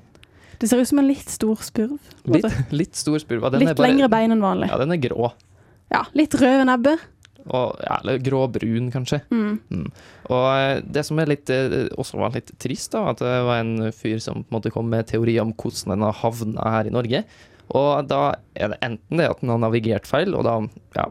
Det 0.61 0.69
ser 0.71 0.81
ut 0.81 0.89
som 0.91 0.99
en 1.03 1.07
litt 1.09 1.29
stor 1.33 1.61
spurv. 1.65 1.99
Litt, 2.29 2.47
litt 2.83 2.97
stor 2.99 3.19
spurv. 3.23 3.45
Den 3.51 3.63
er 3.63 3.71
Litt 3.71 3.77
bare- 3.79 3.91
lengre 3.91 4.09
bein 4.13 4.35
enn 4.35 4.43
vanlig. 4.45 4.71
Ja, 4.71 4.79
den 4.81 4.93
er 4.95 5.01
grå. 5.03 5.33
Ja, 5.91 6.05
litt 6.15 6.35
rød 6.39 6.67
nebbe. 6.71 6.97
Og, 7.49 7.77
ja, 7.83 7.99
eller 8.01 8.21
gråbrun, 8.23 8.91
kanskje. 8.93 9.21
Mm. 9.33 9.87
Og 10.31 10.47
eh, 10.55 10.81
det 10.85 11.05
som 11.09 11.21
er 11.21 11.31
litt, 11.33 11.51
eh, 11.53 11.89
også 12.01 12.21
var 12.21 12.35
litt 12.37 12.53
trist, 12.63 12.93
da, 12.95 13.07
at 13.13 13.23
det 13.25 13.37
var 13.49 13.63
en 13.63 13.91
fyr 13.97 14.19
som 14.23 14.43
på 14.43 14.51
en 14.51 14.59
måte 14.59 14.73
kom 14.75 14.91
med 14.93 15.09
teorier 15.11 15.45
om 15.45 15.55
hvordan 15.55 15.95
den 15.95 16.07
har 16.07 16.19
havna 16.21 16.75
her 16.77 16.91
i 16.91 16.95
Norge. 16.95 17.23
Og 17.71 18.11
da 18.11 18.25
er 18.59 18.73
det 18.73 18.81
enten 18.87 19.23
det 19.23 19.31
at 19.31 19.43
den 19.43 19.53
har 19.55 19.63
navigert 19.63 20.09
feil, 20.11 20.35
og 20.35 20.45
da 20.47 20.57
ja, 20.99 21.07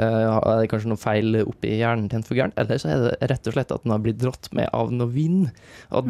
eh, 0.00 0.24
er 0.24 0.62
det 0.62 0.70
kanskje 0.72 0.92
noe 0.92 1.00
feil 1.00 1.42
oppi 1.44 1.76
hjernen 1.78 2.08
til 2.10 2.20
en 2.20 2.26
fugl, 2.26 2.48
eller 2.48 2.80
så 2.80 2.94
er 2.94 3.06
det 3.06 3.30
rett 3.32 3.50
og 3.50 3.56
slett 3.56 3.76
at 3.76 3.84
den 3.84 3.94
har 3.94 4.02
blitt 4.04 4.20
dratt 4.22 4.50
med 4.56 4.70
av 4.76 4.92
noe 4.94 5.12
vind. 5.12 5.50
Og 5.92 6.08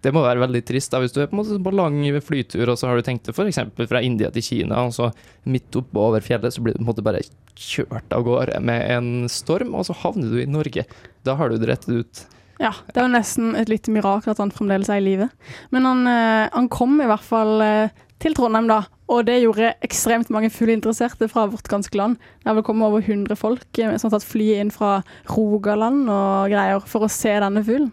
det 0.00 0.12
må 0.16 0.22
være 0.24 0.40
veldig 0.40 0.62
trist 0.64 0.92
da, 0.92 1.00
hvis 1.02 1.12
du 1.12 1.20
er 1.20 1.28
på, 1.28 1.36
en 1.36 1.42
måte 1.42 1.60
på 1.60 1.74
lang 1.76 2.00
flytur, 2.24 2.72
og 2.72 2.78
så 2.80 2.88
har 2.88 2.96
du 2.96 3.04
tenkt 3.04 3.28
det 3.28 3.34
f.eks. 3.36 3.60
fra 3.90 4.00
India 4.04 4.30
til 4.32 4.44
Kina, 4.46 4.86
og 4.86 4.94
så 4.96 5.10
midt 5.44 5.76
oppe 5.76 6.00
over 6.00 6.24
fjellet 6.24 6.56
så 6.56 6.64
blir 6.64 6.76
du 6.76 6.80
på 6.80 6.86
en 6.86 6.90
måte 6.92 7.04
bare 7.04 7.22
kjørt 7.60 8.16
av 8.16 8.24
gårde 8.24 8.60
med 8.64 8.84
en 8.96 9.10
storm, 9.32 9.74
og 9.76 9.88
så 9.88 9.96
havner 10.00 10.32
du 10.32 10.40
i 10.40 10.48
Norge. 10.48 10.86
Da 11.26 11.36
har 11.36 11.50
du 11.50 11.60
det 11.60 11.68
rettet 11.68 12.04
ut. 12.04 12.22
Ja, 12.60 12.74
det 12.92 13.00
er 13.00 13.06
jo 13.06 13.14
nesten 13.14 13.54
et 13.56 13.72
lite 13.72 13.92
mirakel 13.92 14.34
at 14.34 14.40
han 14.40 14.52
fremdeles 14.52 14.90
er 14.92 15.00
i 15.00 15.04
live. 15.04 15.30
Men 15.72 15.88
han, 15.88 16.06
eh, 16.08 16.48
han 16.52 16.68
kom 16.72 16.98
i 17.00 17.08
hvert 17.08 17.24
fall 17.24 17.60
eh, 17.64 17.92
til 18.20 18.36
Trondheim 18.36 18.68
da, 18.68 18.82
og 19.10 19.24
det 19.26 19.40
gjorde 19.40 19.72
ekstremt 19.84 20.28
mange 20.32 20.52
fugleinteresserte 20.52 21.28
fra 21.32 21.46
vårt 21.50 21.70
ganske 21.72 21.96
land. 21.96 22.18
Det 22.40 22.50
har 22.50 22.58
vel 22.58 22.66
kommet 22.66 22.88
over 22.88 23.00
100 23.00 23.36
folk 23.40 23.80
eh, 23.80 23.96
som 23.96 24.10
har 24.10 24.18
tatt 24.18 24.28
flyet 24.28 24.60
inn 24.64 24.74
fra 24.74 24.98
Rogaland 25.32 26.04
og 26.12 26.52
greier 26.52 26.84
for 26.88 27.06
å 27.06 27.12
se 27.12 27.32
denne 27.40 27.64
fuglen. 27.64 27.90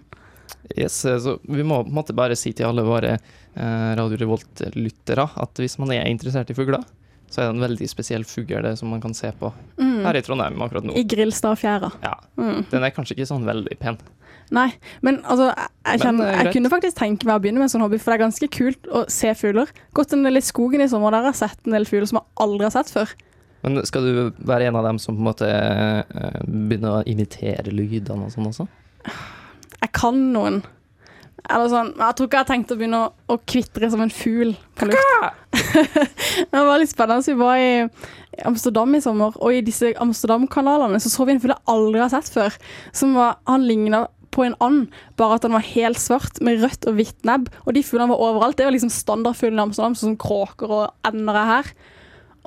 Yes, 0.78 1.06
eh, 1.06 1.18
så 1.20 1.38
vi 1.48 1.64
må 1.64 1.82
på 1.84 1.90
en 1.92 1.96
måte 1.98 2.16
bare 2.16 2.36
si 2.36 2.52
til 2.54 2.68
alle 2.70 2.84
våre 2.86 3.16
eh, 3.18 3.96
Radio 3.98 4.18
Revolt-lyttere 4.22 5.28
at 5.42 5.62
hvis 5.64 5.78
man 5.82 5.92
er 5.96 6.08
interessert 6.12 6.50
i 6.52 6.58
fugler, 6.58 6.84
så 7.28 7.42
er 7.42 7.50
det 7.50 7.56
en 7.58 7.64
veldig 7.66 7.88
spesiell 7.92 8.24
fugl 8.24 8.68
som 8.80 8.88
man 8.94 9.02
kan 9.04 9.14
se 9.18 9.32
på 9.36 9.50
Mm. 9.78 10.04
her 10.06 10.16
i 10.16 10.22
Trondheim 10.22 10.62
akkurat 10.62 10.86
nå. 10.88 10.94
I 10.96 11.04
Grilstadfjæra. 11.04 11.92
Ja, 12.04 12.14
Mm. 12.38 12.66
Den 12.70 12.84
er 12.84 12.92
kanskje 12.92 13.16
ikke 13.18 13.28
sånn 13.28 13.44
veldig 13.46 13.78
pen. 13.80 13.98
Nei, 14.52 14.72
men 15.02 15.18
altså, 15.24 15.50
jeg, 15.86 16.00
kjenner, 16.00 16.18
Men, 16.24 16.28
eh, 16.28 16.44
jeg 16.46 16.54
kunne 16.54 16.70
faktisk 16.72 16.96
tenke 16.96 17.26
meg 17.26 17.36
å 17.36 17.42
begynne 17.44 17.60
med 17.60 17.68
en 17.68 17.74
sånn 17.74 17.82
hobby, 17.84 17.98
for 18.00 18.12
det 18.12 18.22
er 18.22 18.26
ganske 18.30 18.48
kult 18.48 18.88
å 18.88 19.10
se 19.12 19.34
fugler. 19.36 19.68
Gått 19.94 20.14
en 20.14 20.24
del 20.24 20.38
i 20.38 20.42
skogen 20.42 20.80
i 20.82 20.88
sommer, 20.88 21.12
der 21.12 21.24
har 21.26 21.34
jeg 21.34 21.42
sett 21.50 21.60
en 21.68 21.74
del 21.74 21.84
fugler 21.86 22.08
som 22.08 22.20
jeg 22.22 22.28
aldri 22.40 22.64
har 22.64 22.72
sett 22.72 22.94
før. 22.94 23.12
Men 23.64 23.86
skal 23.86 24.02
du 24.04 24.32
være 24.46 24.68
en 24.70 24.76
av 24.78 24.84
dem 24.86 25.00
som 25.00 25.16
på 25.18 25.20
en 25.20 25.28
måte 25.28 25.50
begynner 26.48 27.02
å 27.02 27.06
imitere 27.10 27.74
lydene 27.74 28.28
og 28.28 28.32
sånn 28.32 28.48
også? 28.48 28.68
Jeg 29.88 29.94
kan 29.96 30.20
noen. 30.34 30.62
Eller 31.48 31.70
sånn, 31.72 31.94
jeg 31.96 32.16
tror 32.18 32.28
ikke 32.28 32.38
jeg 32.40 32.44
har 32.44 32.50
tenkt 32.50 32.72
å 32.74 32.78
begynne 32.80 33.00
å, 33.06 33.12
å 33.32 33.38
kvitre 33.48 33.88
som 33.92 34.02
en 34.04 34.12
fugl 34.12 34.52
på 34.76 34.90
luft. 34.90 35.46
det 36.52 36.64
var 36.68 36.82
litt 36.82 36.92
spennende. 36.92 37.24
Så 37.24 37.32
vi 37.32 37.40
var 37.40 37.62
i 37.62 38.44
Amsterdam 38.48 38.98
i 38.98 39.02
sommer, 39.04 39.38
og 39.40 39.56
i 39.56 39.64
disse 39.66 39.94
Amsterdam-kanalene 40.04 41.00
så 41.02 41.12
så 41.14 41.28
vi 41.28 41.38
en 41.38 41.42
fugl 41.44 41.56
jeg 41.56 41.70
aldri 41.72 42.04
har 42.04 42.12
sett 42.12 42.30
før. 42.34 42.58
Som 42.92 43.16
var, 43.16 43.40
han 43.48 43.64
ligna 43.70 44.06
på 44.36 44.44
en 44.44 44.58
and, 44.62 44.92
bare 45.18 45.38
at 45.38 45.48
han 45.48 45.56
var 45.56 45.66
helt 45.66 46.02
svart 46.02 46.42
med 46.44 46.60
rødt 46.62 46.90
og 46.90 47.00
hvitt 47.00 47.28
nebb. 47.28 47.48
Og 47.64 47.78
de 47.78 47.86
fuglene 47.86 48.12
var 48.12 48.24
overalt. 48.28 48.60
Det 48.60 48.68
var 48.68 48.76
liksom 48.76 48.92
standardfuglene 48.94 49.64
i 49.64 49.68
Amsterdam, 49.70 49.96
sånn 49.96 50.18
som 50.18 50.22
kråker 50.22 50.74
og 50.82 51.08
ender 51.08 51.40
er 51.42 51.52
her. 51.54 51.72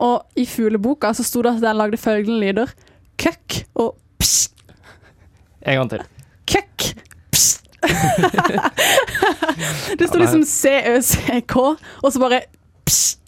Og 0.01 0.41
i 0.41 0.47
fugleboka 0.49 1.15
så 1.17 1.25
sto 1.27 1.43
det 1.45 1.57
at 1.57 1.65
den 1.65 1.81
lagde 1.81 2.01
følgende 2.01 2.41
lyder. 2.45 2.75
Køkk 3.21 3.63
og 3.81 3.97
psj. 4.21 4.53
En 5.69 5.81
gang 5.81 5.95
til. 5.95 6.05
Køkk. 6.53 6.91
Det 9.99 10.09
sto 10.09 10.21
liksom 10.21 10.45
C-Ø-C-K, 10.47 11.57
og 12.03 12.13
så 12.13 12.23
bare 12.23 12.43
pst. 12.89 13.19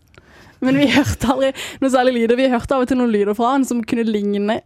Men 0.62 0.79
vi 0.79 0.87
hørte 0.95 1.33
aldri 1.33 1.51
noe 1.83 1.91
særlig 1.91 2.21
lyder. 2.21 2.38
Vi 2.38 2.53
hørte 2.53 2.77
av 2.77 2.85
og 2.85 2.91
til 2.91 3.01
noen 3.01 3.11
lyder 3.11 3.35
fra 3.35 3.57
han 3.57 3.65
som 3.67 3.83
kunne 3.83 4.07
ligne 4.07 4.61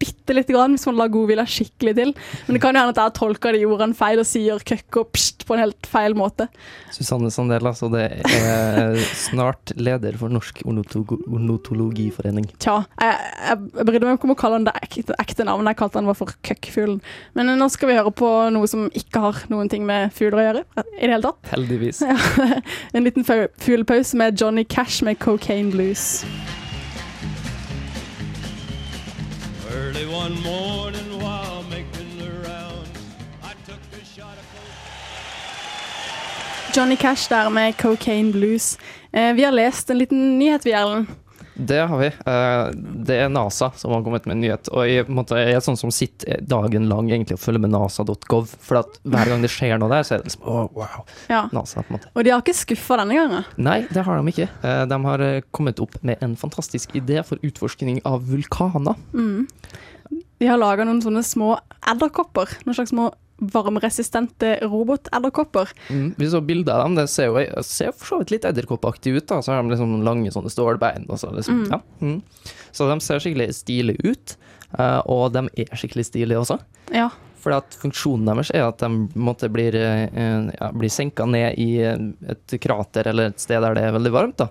bitte 0.00 0.36
lite 0.36 0.54
grann 0.54 0.76
hvis 0.76 0.86
man 0.88 0.98
la 1.00 1.08
godvilja 1.12 1.46
skikkelig 1.48 1.94
til. 1.98 2.12
Men 2.46 2.56
det 2.56 2.62
kan 2.62 2.74
jo 2.74 2.82
hende 2.82 2.94
at 2.94 3.02
jeg 3.02 3.16
tolker 3.20 3.56
de 3.56 3.64
ordene 3.68 3.96
feil 3.96 4.22
og 4.22 4.28
sier 4.28 4.62
køkk 4.70 5.00
og 5.02 5.10
pst 5.14 5.46
på 5.48 5.56
en 5.56 5.64
helt 5.64 5.88
feil 5.90 6.16
måte. 6.18 6.46
Susanne 6.94 7.30
Sandel, 7.32 7.66
altså. 7.66 7.90
Det 7.92 8.04
er 8.24 8.98
snart 9.16 9.74
leder 9.76 10.16
for 10.20 10.32
Norsk 10.32 10.62
ornotologiforening. 10.66 12.48
Tja, 12.62 12.80
jeg, 13.00 13.32
jeg, 13.48 13.58
brydde 13.80 14.06
meg 14.06 14.18
ikke 14.18 14.30
om 14.30 14.34
å 14.34 14.38
kalle 14.38 14.60
han 14.60 14.68
det 14.68 14.76
ekte, 14.82 15.16
ekte 15.20 15.46
navnet. 15.48 15.72
Jeg 15.72 15.80
kalte 15.82 16.00
han 16.00 16.10
bare 16.10 16.20
for 16.20 16.36
køkkfuglen. 16.46 17.00
Men 17.38 17.52
nå 17.60 17.70
skal 17.72 17.90
vi 17.90 17.98
høre 17.98 18.14
på 18.14 18.30
noe 18.54 18.70
som 18.70 18.88
ikke 18.96 19.24
har 19.26 19.44
noen 19.52 19.70
ting 19.72 19.86
med 19.88 20.14
fugler 20.16 20.40
å 20.40 20.46
gjøre 20.48 20.64
i 21.00 21.04
det 21.04 21.12
hele 21.12 21.22
tatt. 21.26 21.52
Heldigvis. 21.54 22.02
Ja, 22.06 22.16
en 22.94 23.06
liten 23.06 23.26
fuglepause 23.26 24.18
med 24.20 24.40
Johnny 24.40 24.64
Cash 24.64 25.04
med 25.06 25.20
Cocaine 25.22 25.74
Blues. 25.74 26.20
One 30.24 30.34
morning 30.42 31.10
while 31.22 31.62
making 31.70 32.10
the 32.18 32.30
rounds, 32.48 32.98
I 33.42 33.52
took 33.66 33.82
a 34.00 34.04
shot 34.04 34.36
of 34.38 34.46
Johnny 36.74 36.96
Cash 36.96 37.28
der 37.28 37.50
med 37.50 37.76
Cocaine 37.76 38.32
Blues. 38.32 38.78
Eh, 39.12 39.32
vi 39.34 39.44
har 39.44 39.52
lest 39.52 39.90
en 39.90 39.98
liten 39.98 40.38
nyhet, 40.38 40.66
vi, 40.66 40.72
Erlend. 40.72 41.06
Det 41.54 41.78
har 41.78 41.98
vi. 41.98 42.06
Eh, 42.06 42.70
Det 43.06 43.16
er 43.20 43.28
NASA 43.28 43.70
som 43.76 43.90
har 43.92 44.02
kommet 44.02 44.26
med 44.26 44.34
en 44.36 44.40
nyhet. 44.40 44.68
Og 44.72 44.86
jeg, 44.88 45.04
måte, 45.12 45.36
jeg 45.36 45.56
er 45.58 45.60
sånn 45.64 45.76
som 45.76 45.90
sitter 45.92 46.40
dagen 46.48 46.86
lang 46.88 47.10
egentlig 47.10 47.36
og 47.36 47.42
følger 47.42 47.60
med 47.60 47.70
nasa.gov. 47.74 48.46
For 48.60 48.78
at 48.80 49.00
hver 49.04 49.28
gang 49.28 49.42
det 49.44 49.50
skjer 49.52 49.76
noe 49.82 49.90
der, 49.92 50.02
så 50.06 50.14
er 50.14 50.22
det 50.22 50.30
liksom 50.30 50.46
oh, 50.48 50.68
wow. 50.78 51.02
Ja. 51.28 51.42
NASA, 51.52 51.82
på 51.82 51.90
en 51.92 51.98
måte. 51.98 52.08
Og 52.14 52.24
de 52.24 52.30
har 52.32 52.40
ikke 52.44 52.54
skuffa 52.56 52.96
denne 53.02 53.18
gangen. 53.18 53.44
Nei, 53.60 53.80
det 53.92 54.06
har 54.06 54.20
de 54.20 54.32
ikke. 54.32 54.48
Eh, 54.62 54.84
De 54.94 55.00
har 55.04 55.26
eh, 55.26 55.40
kommet 55.50 55.80
opp 55.84 55.98
med 56.02 56.22
en 56.24 56.36
fantastisk 56.40 56.94
idé 56.96 57.20
for 57.26 57.42
utforskning 57.44 58.00
av 58.08 58.24
vulkaner. 58.30 58.96
Mm. 59.12 59.44
De 60.40 60.48
har 60.48 60.58
laga 60.60 60.86
noen 60.88 61.02
sånne 61.04 61.22
små 61.26 61.54
edderkopper. 61.90 62.56
Noen 62.64 62.78
slags 62.78 62.94
små 62.94 63.10
varmeresistente 63.40 64.58
robotedderkopper. 64.68 65.70
Mm, 65.88 66.14
vi 66.18 66.28
så 66.30 66.40
bilder 66.44 66.74
av 66.74 66.82
dem, 66.84 66.94
det 66.98 67.06
ser 67.08 67.30
jo 67.30 67.62
ser 67.64 67.92
for 67.96 68.06
så 68.10 68.18
vidt 68.20 68.34
litt 68.34 68.44
edderkoppaktig 68.48 69.14
ut. 69.16 69.26
da, 69.30 69.40
Så 69.42 69.52
har 69.52 69.62
de 69.62 69.70
liksom 69.72 70.02
lange 70.04 70.32
sånne 70.32 70.52
stålbein. 70.52 71.06
Så, 71.16 71.30
liksom, 71.36 71.62
Mm. 71.64 71.70
ja. 71.70 71.80
mm. 72.00 72.22
så 72.72 72.88
de 72.90 73.00
ser 73.00 73.18
skikkelig 73.20 73.54
stilige 73.54 74.12
ut, 74.12 74.36
eh, 74.78 75.00
og 75.06 75.32
de 75.32 75.46
er 75.56 75.76
skikkelig 75.76 76.04
stilige 76.10 76.38
også. 76.40 76.58
Ja. 76.92 77.08
For 77.40 77.56
funksjonen 77.80 78.26
deres 78.28 78.50
er 78.52 78.66
at 78.68 78.78
de 78.78 79.08
måtte 79.16 79.48
blir, 79.48 79.74
eh, 79.74 80.50
ja, 80.60 80.70
blir 80.72 80.90
senka 80.92 81.24
ned 81.26 81.56
i 81.58 81.80
eh, 81.80 81.96
et 82.28 82.60
krater 82.60 83.06
eller 83.08 83.28
et 83.32 83.40
sted 83.40 83.60
der 83.62 83.74
det 83.74 83.84
er 83.84 83.92
veldig 83.96 84.12
varmt. 84.12 84.36
da. 84.36 84.48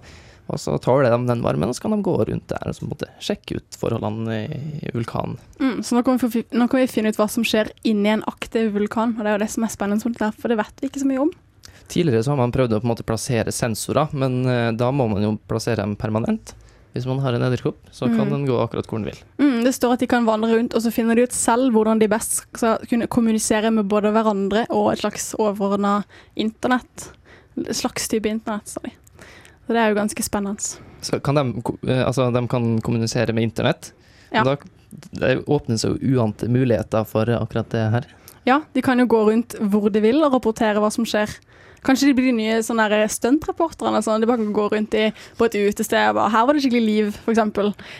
Og 0.49 0.57
så 0.61 0.75
tåler 0.81 1.11
de 1.13 1.19
den 1.29 1.43
varmen, 1.45 1.69
og 1.69 1.75
så 1.77 1.85
kan 1.85 1.93
de 1.93 2.01
gå 2.05 2.15
rundt 2.25 2.47
der 2.49 2.69
og 2.71 2.75
så 2.77 2.87
måtte 2.89 3.09
sjekke 3.21 3.59
ut 3.59 3.77
forholdene 3.77 4.39
i 4.49 4.93
vulkanen. 4.95 5.37
Mm, 5.61 5.83
så 5.85 5.95
nå 5.97 6.03
kan, 6.07 6.17
vi 6.17 6.43
nå 6.51 6.67
kan 6.71 6.81
vi 6.81 6.87
finne 6.89 7.11
ut 7.13 7.19
hva 7.19 7.29
som 7.29 7.45
skjer 7.45 7.69
inni 7.87 8.09
en 8.15 8.25
aktiv 8.29 8.71
vulkan. 8.73 9.13
Og 9.17 9.21
det 9.23 9.29
er 9.33 9.37
jo 9.37 9.43
det 9.45 9.51
som 9.53 9.67
er 9.67 9.73
spennende, 9.75 10.15
der, 10.17 10.33
for 10.33 10.49
det 10.49 10.57
vet 10.59 10.81
vi 10.81 10.89
ikke 10.89 11.03
så 11.03 11.09
mye 11.11 11.21
om. 11.27 11.31
Tidligere 11.89 12.23
så 12.25 12.33
har 12.35 12.41
man 12.41 12.51
prøvd 12.53 12.75
å 12.75 12.81
på 12.81 12.85
en 12.85 12.91
måte 12.93 13.05
plassere 13.07 13.53
sensorer, 13.53 14.11
men 14.13 14.41
eh, 14.45 14.71
da 14.77 14.91
må 14.93 15.07
man 15.09 15.23
jo 15.25 15.35
plassere 15.49 15.81
dem 15.81 15.95
permanent. 15.97 16.53
Hvis 16.93 17.05
man 17.05 17.19
har 17.21 17.35
en 17.37 17.43
edderkopp, 17.45 17.77
så 17.93 18.07
kan 18.09 18.25
Mm. 18.27 18.31
den 18.33 18.45
gå 18.47 18.55
akkurat 18.61 18.87
hvor 18.89 18.97
den 18.97 19.05
vil. 19.05 19.17
Mm, 19.37 19.63
det 19.63 19.73
står 19.75 19.93
at 19.93 19.99
de 20.01 20.07
kan 20.09 20.25
vandre 20.25 20.55
rundt, 20.57 20.73
og 20.73 20.81
så 20.81 20.91
finner 20.93 21.15
de 21.15 21.23
ut 21.27 21.33
selv 21.37 21.69
hvordan 21.73 21.99
de 22.01 22.07
best 22.09 22.39
skal 22.57 22.79
kunne 22.89 23.07
kommunisere 23.07 23.69
med 23.71 23.85
både 23.89 24.09
hverandre 24.11 24.65
og 24.73 24.91
et 24.93 24.99
slags 25.03 25.35
overordna 25.37 26.03
internett. 26.35 27.11
Slags 27.71 28.07
type 28.09 28.25
internett, 28.29 28.67
sa 28.67 28.81
de. 28.83 28.91
Så 29.69 29.75
det 29.77 29.83
er 29.83 29.91
jo 29.91 29.99
ganske 29.99 30.23
spennende. 30.25 30.79
Så 31.05 31.19
kan 31.21 31.37
de, 31.37 31.43
eh, 31.85 32.01
altså, 32.01 32.31
de 32.33 32.41
kan 32.49 32.81
kommunisere 32.81 33.35
med 33.37 33.45
internett. 33.51 33.91
Ja. 34.33 34.41
Da 34.43 34.55
det 34.89 35.43
åpnes 35.45 35.85
jo 35.85 35.91
uante 36.01 36.49
muligheter 36.49 37.05
for 37.05 37.29
akkurat 37.29 37.69
det 37.69 37.83
her. 37.93 38.07
Ja, 38.47 38.63
de 38.73 38.81
kan 38.81 38.97
jo 38.97 39.05
gå 39.05 39.19
rundt 39.27 39.53
hvor 39.61 39.91
de 39.93 40.01
vil 40.01 40.23
og 40.25 40.33
rapportere 40.33 40.81
hva 40.81 40.89
som 40.89 41.05
skjer. 41.05 41.29
Kanskje 41.85 42.09
de 42.09 42.15
blir 42.17 42.31
de 42.31 42.35
nye 42.35 42.55
sånne 42.65 43.05
stuntreporterne. 43.13 44.01
Sånn. 44.03 44.19
De 44.19 44.27
bare 44.27 44.41
kan 44.41 44.55
gå 44.55 44.65
rundt 44.73 44.95
i, 44.99 45.05
på 45.37 45.45
et 45.45 45.55
utested 45.55 46.09
og 46.09 46.17
bare 46.17 46.31
'Her 46.33 46.47
var 46.47 46.57
det 46.57 46.63
skikkelig 46.63 46.87
liv', 46.87 47.19
f.eks. 47.23 47.37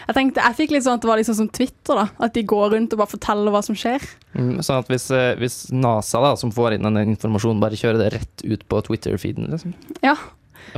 Jeg 0.09 0.15
tenkte, 0.17 0.43
jeg 0.43 0.57
fikk 0.57 0.73
litt 0.73 0.83
sånn 0.83 0.97
at 0.97 1.05
det 1.05 1.11
var 1.11 1.21
liksom 1.21 1.37
som 1.37 1.49
Twitter. 1.49 1.95
da 1.95 2.09
At 2.19 2.33
de 2.33 2.43
går 2.43 2.73
rundt 2.73 2.93
og 2.93 2.99
bare 2.99 3.13
forteller 3.13 3.51
hva 3.53 3.63
som 3.63 3.75
skjer. 3.75 4.01
Mm, 4.35 4.59
sånn 4.59 4.79
at 4.79 4.87
hvis, 4.89 5.11
eh, 5.11 5.35
hvis 5.39 5.71
NASA, 5.71 6.19
da, 6.19 6.35
som 6.35 6.51
får 6.51 6.73
inn 6.73 6.83
denne 6.83 7.05
informasjonen, 7.05 7.61
bare 7.61 7.79
kjører 7.79 7.97
det 8.03 8.13
rett 8.13 8.43
ut 8.43 8.67
på 8.67 8.83
Twitter-feeden, 8.83 9.47
liksom. 9.49 9.73
Ja. 10.03 10.17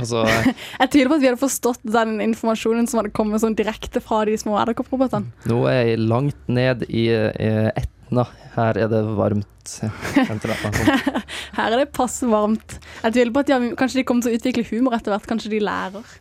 Altså, 0.00 0.24
Jeg 0.80 0.90
tviler 0.92 1.10
på 1.12 1.18
at 1.18 1.22
vi 1.24 1.30
hadde 1.30 1.40
forstått 1.42 1.82
den 1.84 2.18
informasjonen 2.24 2.88
som 2.90 3.02
hadde 3.02 3.14
kommet 3.16 3.42
sånn 3.42 3.56
direkte 3.58 4.02
fra 4.04 4.22
de 4.28 4.36
små 4.40 4.56
edderkopprobotene. 4.62 5.32
nå 5.50 5.58
er 5.70 5.82
jeg 5.92 6.04
langt 6.04 6.48
ned 6.48 6.86
i, 6.88 7.08
i 7.12 7.50
Etna. 7.72 8.26
Her 8.52 8.76
er 8.84 8.88
det 8.92 9.02
varmt. 9.16 9.48
Her 11.56 11.72
er 11.72 11.78
det 11.78 11.88
passe 11.94 12.26
varmt. 12.28 12.78
Jeg 13.04 13.14
tviler 13.14 13.32
på 13.32 13.42
at 13.44 13.48
de 13.48 13.54
har, 13.56 13.66
kanskje 13.78 14.00
de 14.00 14.04
kommer 14.08 14.26
til 14.26 14.34
å 14.34 14.40
utvikle 14.40 14.64
humor 14.68 14.96
etter 14.96 15.14
hvert. 15.14 15.28
Kanskje 15.30 15.52
de 15.54 15.62
lærer. 15.64 16.12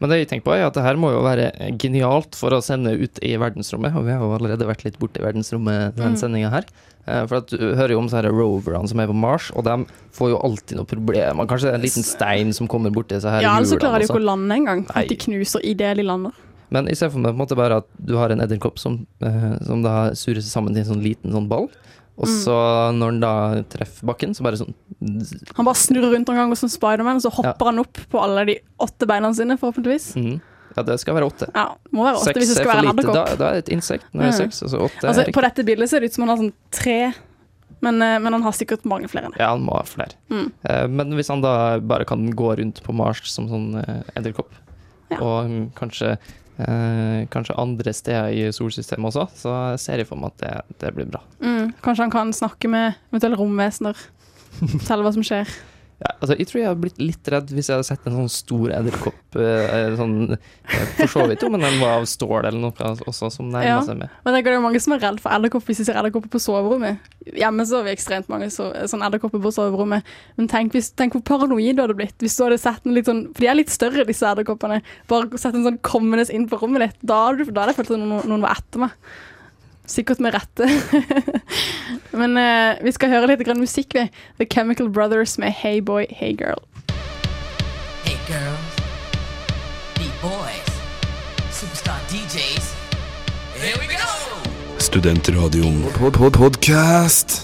Men 0.00 0.10
det 0.10 0.18
jeg 0.22 0.28
tenker 0.32 0.44
på 0.48 0.54
er 0.56 0.64
at 0.66 0.74
det 0.74 0.82
her 0.82 0.96
må 1.00 1.12
jo 1.14 1.20
være 1.22 1.52
genialt 1.80 2.34
for 2.34 2.50
å 2.56 2.62
sende 2.64 2.92
ut 2.98 3.18
i 3.22 3.36
verdensrommet, 3.40 3.94
og 3.94 4.04
vi 4.06 4.12
har 4.12 4.20
jo 4.24 4.32
allerede 4.36 4.66
vært 4.66 4.84
litt 4.84 4.98
borte 4.98 5.20
i 5.22 5.24
verdensrommet 5.24 5.94
denne 5.96 6.14
Mm. 6.14 6.20
sendinga 6.20 6.50
her. 6.50 6.64
Eh, 7.06 7.26
For 7.26 7.36
at 7.36 7.46
du 7.48 7.58
hører 7.76 7.90
jo 7.90 7.98
om 7.98 8.08
så 8.08 8.22
roverne 8.24 8.88
som 8.88 8.98
er 9.00 9.06
på 9.06 9.14
Mars, 9.14 9.50
og 9.54 9.64
de 9.64 9.84
får 10.12 10.30
jo 10.30 10.38
alltid 10.42 10.76
noe 10.78 10.86
problemer. 10.86 11.46
Kanskje 11.46 11.68
det 11.68 11.74
er 11.74 11.78
en 11.78 11.86
liten 11.86 12.02
stein 12.06 12.52
som 12.52 12.66
kommer 12.66 12.90
borti 12.90 13.20
så 13.20 13.30
her 13.30 13.42
Ja, 13.42 13.56
eller 13.56 13.66
så 13.66 13.78
klarer 13.78 14.00
de 14.00 14.08
ikke 14.08 14.20
å 14.22 14.24
lande 14.24 14.54
engang. 14.54 14.86
At 14.94 15.08
de 15.08 15.16
knuser 15.16 15.60
idet 15.62 15.96
de 15.96 16.02
lander. 16.02 16.32
Men 16.70 16.86
jeg 16.86 16.96
ser 16.96 17.10
for 17.10 17.18
meg 17.20 17.34
på 17.36 17.38
en 17.38 17.46
måte 17.46 17.56
bare 17.56 17.76
at 17.76 17.86
du 18.04 18.16
har 18.16 18.30
en 18.32 18.40
edderkopp 18.40 18.78
som, 18.80 19.06
eh, 19.22 19.58
som 19.62 19.82
da 19.82 20.10
surer 20.16 20.40
seg 20.42 20.50
sammen 20.50 20.74
til 20.74 20.82
en 20.82 20.96
sånn 20.96 21.02
liten 21.04 21.30
sånn 21.30 21.46
ball. 21.48 21.68
Og 22.16 22.28
Mm. 22.28 22.34
så 22.44 22.56
når 22.94 23.06
han 23.10 23.20
da 23.20 23.62
treffer 23.68 24.06
bakken, 24.06 24.34
så 24.34 24.42
bare 24.46 24.56
sånn 24.60 24.74
Han 25.56 25.64
bare 25.66 25.74
snurrer 25.74 26.12
rundt 26.14 26.28
en 26.30 26.36
gang 26.36 26.54
som 26.56 26.68
Spiderman, 26.68 27.16
og 27.16 27.22
så 27.22 27.30
hopper 27.34 27.64
han 27.66 27.78
opp 27.82 27.98
på 28.10 28.20
alle 28.22 28.44
de 28.46 28.58
åtte 28.80 29.06
beina 29.06 29.32
sine, 29.34 29.56
forhåpentligvis. 29.58 30.14
Mm. 30.16 30.40
Ja, 30.76 30.82
det 30.82 30.98
skal 31.00 31.14
være 31.14 31.26
åtte. 31.30 31.48
Ja, 31.54 31.74
må 31.92 32.04
være 32.06 32.16
åtte 32.18 32.24
Seks 32.32 32.38
hvis 32.38 32.54
det 32.54 32.56
skal 32.62 32.70
være 32.72 32.86
lite. 32.94 33.12
Da, 33.12 33.24
da 33.36 33.48
er 33.50 33.58
det 33.58 33.68
et 33.68 33.72
insekt. 33.76 34.04
Når 34.14 34.22
det 34.22 34.28
er 34.28 34.32
Mm. 34.32 34.50
seks, 34.50 34.62
altså 34.62 34.78
åtte 34.86 35.04
Altså, 35.10 35.24
på 35.32 35.42
dette 35.42 35.64
bildet 35.66 35.88
ser 35.90 36.00
det 36.00 36.10
ut 36.10 36.14
som 36.14 36.26
han 36.28 36.36
har 36.36 36.42
sånn 36.44 36.52
tre, 36.70 37.14
men, 37.82 38.00
eh, 38.02 38.18
men 38.18 38.32
han 38.32 38.42
har 38.42 38.52
sikkert 38.52 38.84
mange 38.84 39.08
flere 39.10 39.26
enn 39.26 39.32
det. 39.32 39.40
Ja, 39.40 39.50
han 39.50 39.62
må 39.66 39.74
ha 39.76 39.82
flere. 39.82 40.14
Mm. 40.30 40.52
Eh, 40.64 40.86
Men 40.88 41.10
hvis 41.14 41.28
han 41.28 41.40
da 41.42 41.78
bare 41.80 42.04
kan 42.06 42.30
gå 42.32 42.56
rundt 42.58 42.82
på 42.82 42.94
Mars 42.94 43.20
som 43.30 43.48
sånn 43.48 44.04
edderkopp, 44.16 44.50
ja. 45.10 45.18
og 45.20 45.50
mm, 45.50 45.72
kanskje, 45.74 46.16
eh, 46.62 47.26
kanskje 47.32 47.58
andre 47.60 47.94
steder 47.96 48.32
i 48.32 48.48
solsystemet 48.54 49.10
også, 49.10 49.26
så 49.38 49.54
ser 49.80 50.02
jeg 50.02 50.08
for 50.08 50.20
meg 50.20 50.34
at 50.34 50.42
det, 50.44 50.80
det 50.84 50.94
blir 50.96 51.10
bra. 51.10 51.22
Mm. 51.42 51.74
Kanskje 51.84 52.06
han 52.06 52.14
kan 52.14 52.34
snakke 52.36 52.70
med 52.70 52.98
eventuelle 53.10 53.38
romvesener. 53.40 53.98
Fortelle 54.78 55.06
hva 55.06 55.14
som 55.16 55.26
skjer. 55.26 55.50
Ja, 56.02 56.10
altså, 56.20 56.34
jeg 56.36 56.48
tror 56.50 56.58
jeg 56.58 56.66
hadde 56.68 56.82
blitt 56.82 56.98
litt 56.98 57.28
redd 57.30 57.52
hvis 57.54 57.68
jeg 57.70 57.76
hadde 57.76 57.86
sett 57.86 58.06
en 58.10 58.16
sånn 58.18 58.30
stor 58.32 58.72
edderkopp. 58.74 59.20
eh, 59.38 59.94
sånn, 59.98 60.32
eh, 60.34 60.88
for 60.98 61.10
så 61.10 61.26
vidt 61.30 61.42
jo, 61.42 61.48
men 61.54 61.62
den 61.62 61.78
var 61.80 62.00
av 62.00 62.06
stål 62.10 62.48
eller 62.48 62.60
noe 62.60 62.90
også, 63.06 63.30
som 63.32 63.48
nærmer 63.50 63.66
Ja. 63.66 63.80
seg 63.86 63.98
med. 63.98 64.10
Men 64.24 64.34
det 64.34 64.46
er 64.46 64.60
mange 64.60 64.80
som 64.82 64.94
er 64.94 65.02
redd 65.02 65.20
for 65.22 65.30
edderkopper 65.30 65.70
hvis 65.70 65.82
de 65.82 65.86
ser 65.88 65.98
edderkopper 65.98 66.30
på 66.34 66.40
soverommet. 66.42 66.98
Hjemme 67.32 67.66
så 67.66 67.78
har 67.78 67.84
vi 67.88 67.94
ekstremt 67.94 68.28
mange 68.28 68.50
så, 68.50 68.68
sånne 68.90 69.08
edderkopper 69.08 69.40
på 69.42 69.54
soverommet. 69.54 70.02
Men 70.36 70.48
tenk, 70.50 70.72
hvis, 70.74 70.90
tenk 70.94 71.14
hvor 71.14 71.22
paranoid 71.24 71.76
du 71.76 71.82
hadde 71.82 71.96
blitt 71.98 72.18
hvis 72.18 72.36
du 72.36 72.44
hadde 72.44 72.58
sett 72.60 72.84
en 72.86 72.94
litt 72.94 73.06
sånn 73.06 73.26
For 73.32 73.40
de 73.40 73.46
er 73.48 73.54
litt 73.62 73.70
større, 73.70 74.04
disse 74.06 74.26
edderkoppene. 74.26 74.82
Bare 75.08 75.38
sett 75.38 75.54
en 75.54 75.64
sånn 75.64 75.78
kommende 75.80 76.26
inn 76.34 76.48
på 76.48 76.58
rommet 76.60 76.88
ditt. 76.88 76.98
Da 77.06 77.28
hadde, 77.30 77.46
da 77.52 77.64
hadde 77.64 77.74
jeg 77.74 77.80
følt 77.86 77.94
at 77.94 78.02
noen, 78.02 78.26
noen 78.28 78.42
var 78.44 78.58
etter 78.58 78.78
meg. 78.86 78.90
Sikkert 79.86 80.18
med 80.18 80.34
rette. 80.34 80.64
Men 82.20 82.36
eh, 82.40 82.78
vi 82.84 82.92
skal 82.92 83.12
høre 83.12 83.28
litt 83.32 83.44
grann 83.44 83.60
musikk, 83.60 83.94
vi. 83.94 84.06
The 84.40 84.46
Chemical 84.48 84.88
Brothers 84.88 85.36
med 85.38 85.52
Hey 85.52 85.80
Boy, 85.80 86.06
Hey 86.10 86.32
Girl. 86.32 86.60
Hey 88.04 88.16
girls, 88.28 88.80
Hey 89.98 90.10
boys, 90.22 90.70
superstar 91.52 92.00
DJs. 92.10 92.72
Here 93.60 93.76
we 93.80 93.86
go! 93.88 94.10
Studentradioen 94.78 95.84
pod 95.96 96.12
pod 96.16 96.32
podcast. 96.36 97.42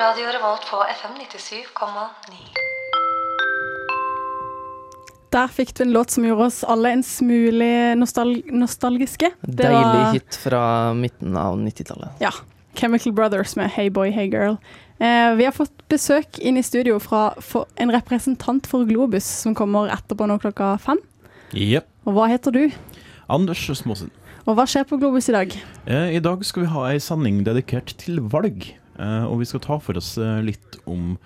Radio 0.00 0.26
Revolt 0.32 0.64
på 0.70 0.84
FM 1.00 1.14
97,9. 1.20 2.71
Der 5.32 5.48
fikk 5.48 5.72
du 5.78 5.84
en 5.86 5.92
låt 5.94 6.10
som 6.12 6.24
gjorde 6.26 6.44
oss 6.50 6.60
alle 6.68 6.90
en 6.92 7.02
smule 7.06 7.94
nostal 7.96 8.34
nostalgiske. 8.52 9.30
Det 9.40 9.64
Deilig 9.64 9.82
var- 9.86 10.12
hit 10.12 10.38
fra 10.42 10.62
midten 10.94 11.36
av 11.40 11.56
90-tallet. 11.58 12.10
Ja. 12.20 12.30
Chemical 12.74 13.12
Brothers 13.12 13.56
med 13.56 13.70
Hey 13.70 13.88
Boy, 13.90 14.10
Hey 14.10 14.28
Girl. 14.28 14.56
Eh, 15.00 15.34
vi 15.36 15.44
har 15.44 15.52
fått 15.52 15.72
besøk 15.88 16.38
inn 16.38 16.56
i 16.56 16.62
studio 16.62 16.98
fra 17.00 17.34
for 17.40 17.66
en 17.76 17.90
representant 17.90 18.66
for 18.66 18.84
Globus, 18.86 19.24
som 19.24 19.54
kommer 19.54 19.88
etterpå 19.92 20.26
nå 20.28 20.38
klokka 20.40 20.78
fem. 20.80 20.98
Yep. 21.52 21.86
Og 22.06 22.14
hva 22.14 22.28
heter 22.28 22.52
du? 22.52 22.70
Anders 23.28 23.64
Småsen. 23.76 24.10
Og 24.46 24.56
hva 24.56 24.64
skjer 24.66 24.84
på 24.88 24.98
Globus 24.98 25.28
i 25.28 25.32
dag? 25.32 25.52
Eh, 25.86 26.16
I 26.16 26.20
dag 26.20 26.44
skal 26.44 26.64
vi 26.64 26.68
ha 26.68 26.86
ei 26.90 26.98
sending 26.98 27.42
dedikert 27.44 27.96
til 27.96 28.20
valg. 28.20 28.68
Eh, 28.98 29.24
og 29.24 29.38
vi 29.40 29.44
skal 29.48 29.60
ta 29.60 29.78
for 29.78 29.96
oss 29.96 30.16
eh, 30.18 30.40
litt 30.42 30.78
om 30.86 31.16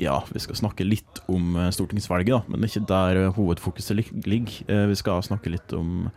Ja, 0.00 0.18
vi 0.30 0.42
skal 0.42 0.58
snakke 0.58 0.86
litt 0.86 1.20
om 1.30 1.54
eh, 1.60 1.70
stortingsvalget, 1.74 2.32
da, 2.34 2.40
men 2.48 2.60
det 2.60 2.68
er 2.68 2.72
ikke 2.72 2.90
der 2.90 3.20
eh, 3.20 3.34
hovedfokuset 3.36 3.98
ligger. 4.26 4.56
Eh, 4.66 4.86
vi 4.90 4.98
skal 4.98 5.22
snakke 5.26 5.52
litt 5.54 5.74
om 5.76 6.08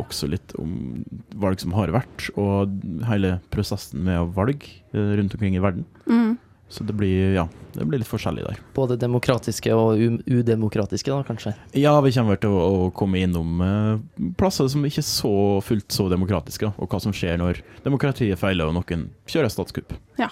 også 0.00 0.30
litt 0.32 0.54
om 0.56 1.02
valg 1.36 1.60
som 1.60 1.74
har 1.76 1.92
vært, 1.92 2.30
og 2.40 2.72
hele 3.04 3.34
prosessen 3.52 4.06
med 4.06 4.30
valg 4.32 4.64
rundt 4.96 5.34
omkring 5.36 5.58
i 5.58 5.60
verden. 5.60 5.84
Mm. 6.08 6.38
Så 6.72 6.84
det 6.84 6.94
blir, 6.96 7.34
ja, 7.34 7.42
det 7.74 7.84
blir 7.84 8.00
litt 8.00 8.08
forskjellig 8.08 8.46
der. 8.46 8.60
Både 8.72 8.96
demokratiske 8.96 9.74
og 9.76 10.00
udemokratiske, 10.24 11.12
da, 11.12 11.18
kanskje. 11.28 11.52
Ja, 11.76 11.92
vi 12.00 12.14
kommer 12.16 12.40
til 12.40 12.54
å, 12.56 12.62
å 12.64 12.86
komme 12.96 13.20
innom 13.20 13.60
eh, 13.60 14.30
plasser 14.40 14.70
som 14.72 14.86
ikke 14.88 15.02
er 15.02 15.08
så 15.10 15.34
fullt 15.60 15.92
så 15.92 16.08
demokratiske, 16.08 16.72
og 16.72 16.88
hva 16.88 17.02
som 17.04 17.12
skjer 17.12 17.36
når 17.42 17.60
demokratiet 17.84 18.40
feiler 18.40 18.72
og 18.72 18.78
noen 18.78 19.10
kjører 19.28 19.52
statskupp. 19.52 19.92
Ja. 20.16 20.30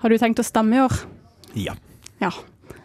Har 0.00 0.08
du 0.08 0.16
tenkt 0.16 0.40
å 0.40 0.48
stemme 0.48 0.80
i 0.80 0.80
år? 0.80 0.96
Ja. 1.60 1.76
Ja. 2.22 2.30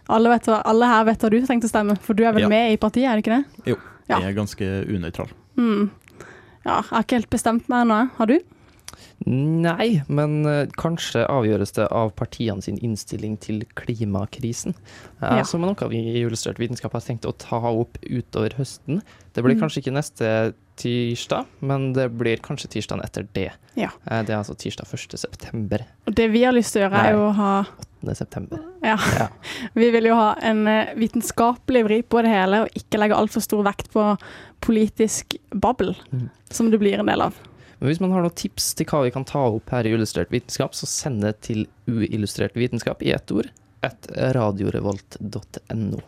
Alle, 0.09 0.31
vet, 0.31 0.47
alle 0.49 0.87
her 0.89 1.03
vet 1.09 1.21
hva 1.23 1.29
du 1.31 1.37
har 1.39 1.47
tenkt 1.49 1.65
å 1.67 1.69
stemme, 1.71 1.97
for 2.01 2.15
du 2.17 2.23
er 2.25 2.33
vel 2.35 2.45
Ja. 2.47 2.49
med 2.51 2.73
i 2.73 2.77
partiet, 2.81 3.07
er 3.11 3.19
det 3.19 3.25
ikke 3.25 3.37
det? 3.37 3.65
Jo, 3.73 3.75
jeg 4.09 4.23
er 4.23 4.33
ganske 4.37 4.67
unøytral. 4.87 5.29
Mm. 5.59 5.89
Ja, 6.65 6.77
jeg 6.81 6.89
har 6.89 7.03
ikke 7.03 7.17
helt 7.19 7.29
bestemt 7.29 7.67
meg 7.69 7.85
ennå. 7.85 7.99
Har 8.17 8.25
du? 8.31 8.37
Nei, 9.25 10.03
men 10.07 10.45
eh, 10.45 10.67
kanskje 10.77 11.25
avgjøres 11.27 11.73
det 11.73 11.87
av 11.91 12.11
partiene 12.15 12.61
sin 12.63 12.77
innstilling 12.77 13.37
til 13.41 13.63
klimakrisen. 13.75 14.75
Eh, 15.21 15.37
Ja. 15.37 15.43
Som 15.43 15.63
er 15.63 15.73
noe 15.73 15.89
vi 15.89 15.97
i 15.97 16.21
Illustrert 16.23 16.57
vitenskap 16.61 16.93
har 16.93 17.01
tenkt 17.01 17.25
å 17.25 17.33
ta 17.37 17.57
opp 17.59 17.97
utover 18.03 18.53
høsten. 18.59 19.01
Det 19.33 19.43
blir 19.43 19.55
Mm. 19.55 19.61
kanskje 19.61 19.81
ikke 19.83 19.93
neste 19.93 20.53
tirsdag, 20.77 21.45
men 21.61 21.93
det 21.93 22.11
blir 22.17 22.37
kanskje 22.37 22.69
tirsdagen 22.69 23.03
etter 23.03 23.27
det. 23.33 23.51
Ja. 23.75 23.89
Eh, 24.05 24.21
Det 24.23 24.29
er 24.29 24.37
altså 24.37 24.55
tirsdag 24.55 24.85
1. 24.87 25.17
september. 25.17 25.85
Og 26.07 26.13
det 26.15 26.31
vi 26.31 26.43
har 26.43 26.53
lyst 26.53 26.73
til 26.73 26.83
å 26.83 26.89
gjøre, 26.89 27.03
er 27.05 27.11
jo 27.13 27.29
å 27.29 27.33
ha 27.33 27.65
8. 28.03 28.15
september. 28.15 28.59
Ja. 28.83 28.97
Ja. 29.17 29.27
Vi 29.75 29.89
vil 29.91 30.03
jo 30.05 30.13
ha 30.15 30.35
en 30.41 30.63
vitenskapelig 30.95 31.83
vri 31.83 32.01
på 32.03 32.21
det 32.21 32.29
hele, 32.31 32.61
og 32.63 32.69
ikke 32.75 32.99
legge 32.99 33.15
altfor 33.17 33.41
stor 33.41 33.63
vekt 33.63 33.89
på 33.91 34.17
politisk 34.61 35.35
babbel, 35.51 35.95
Mm. 36.13 36.29
som 36.51 36.69
det 36.71 36.79
blir 36.79 36.99
en 36.99 37.05
del 37.07 37.21
av. 37.21 37.33
Men 37.77 37.91
hvis 37.91 38.01
man 38.01 38.13
har 38.15 38.25
noen 38.25 38.37
tips 38.37 38.71
til 38.77 38.87
hva 38.89 39.03
vi 39.05 39.13
kan 39.13 39.25
ta 39.27 39.43
opp 39.51 39.69
her 39.73 39.85
i 39.85 39.93
Illustrert 39.93 40.33
vitenskap, 40.33 40.73
så 40.77 40.89
send 40.89 41.21
det 41.25 41.35
til 41.45 41.65
uillustrert 41.85 42.57
vitenskap 42.57 43.03
i 43.05 43.13
ett 43.13 43.31
ord 43.31 43.51
at 43.85 44.09
radiorevolt.no. 44.35 45.99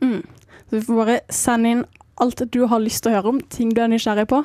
Mm. 0.00 0.22
Så 0.70 0.76
vi 0.76 0.82
får 0.86 1.00
bare 1.02 1.18
sende 1.28 1.74
inn 1.74 1.84
alt 2.20 2.42
du 2.52 2.62
har 2.68 2.80
lyst 2.80 3.04
til 3.04 3.12
å 3.12 3.18
høre 3.18 3.32
om, 3.34 3.40
ting 3.52 3.72
du 3.76 3.82
er 3.84 3.90
nysgjerrig 3.92 4.26
på. 4.30 4.42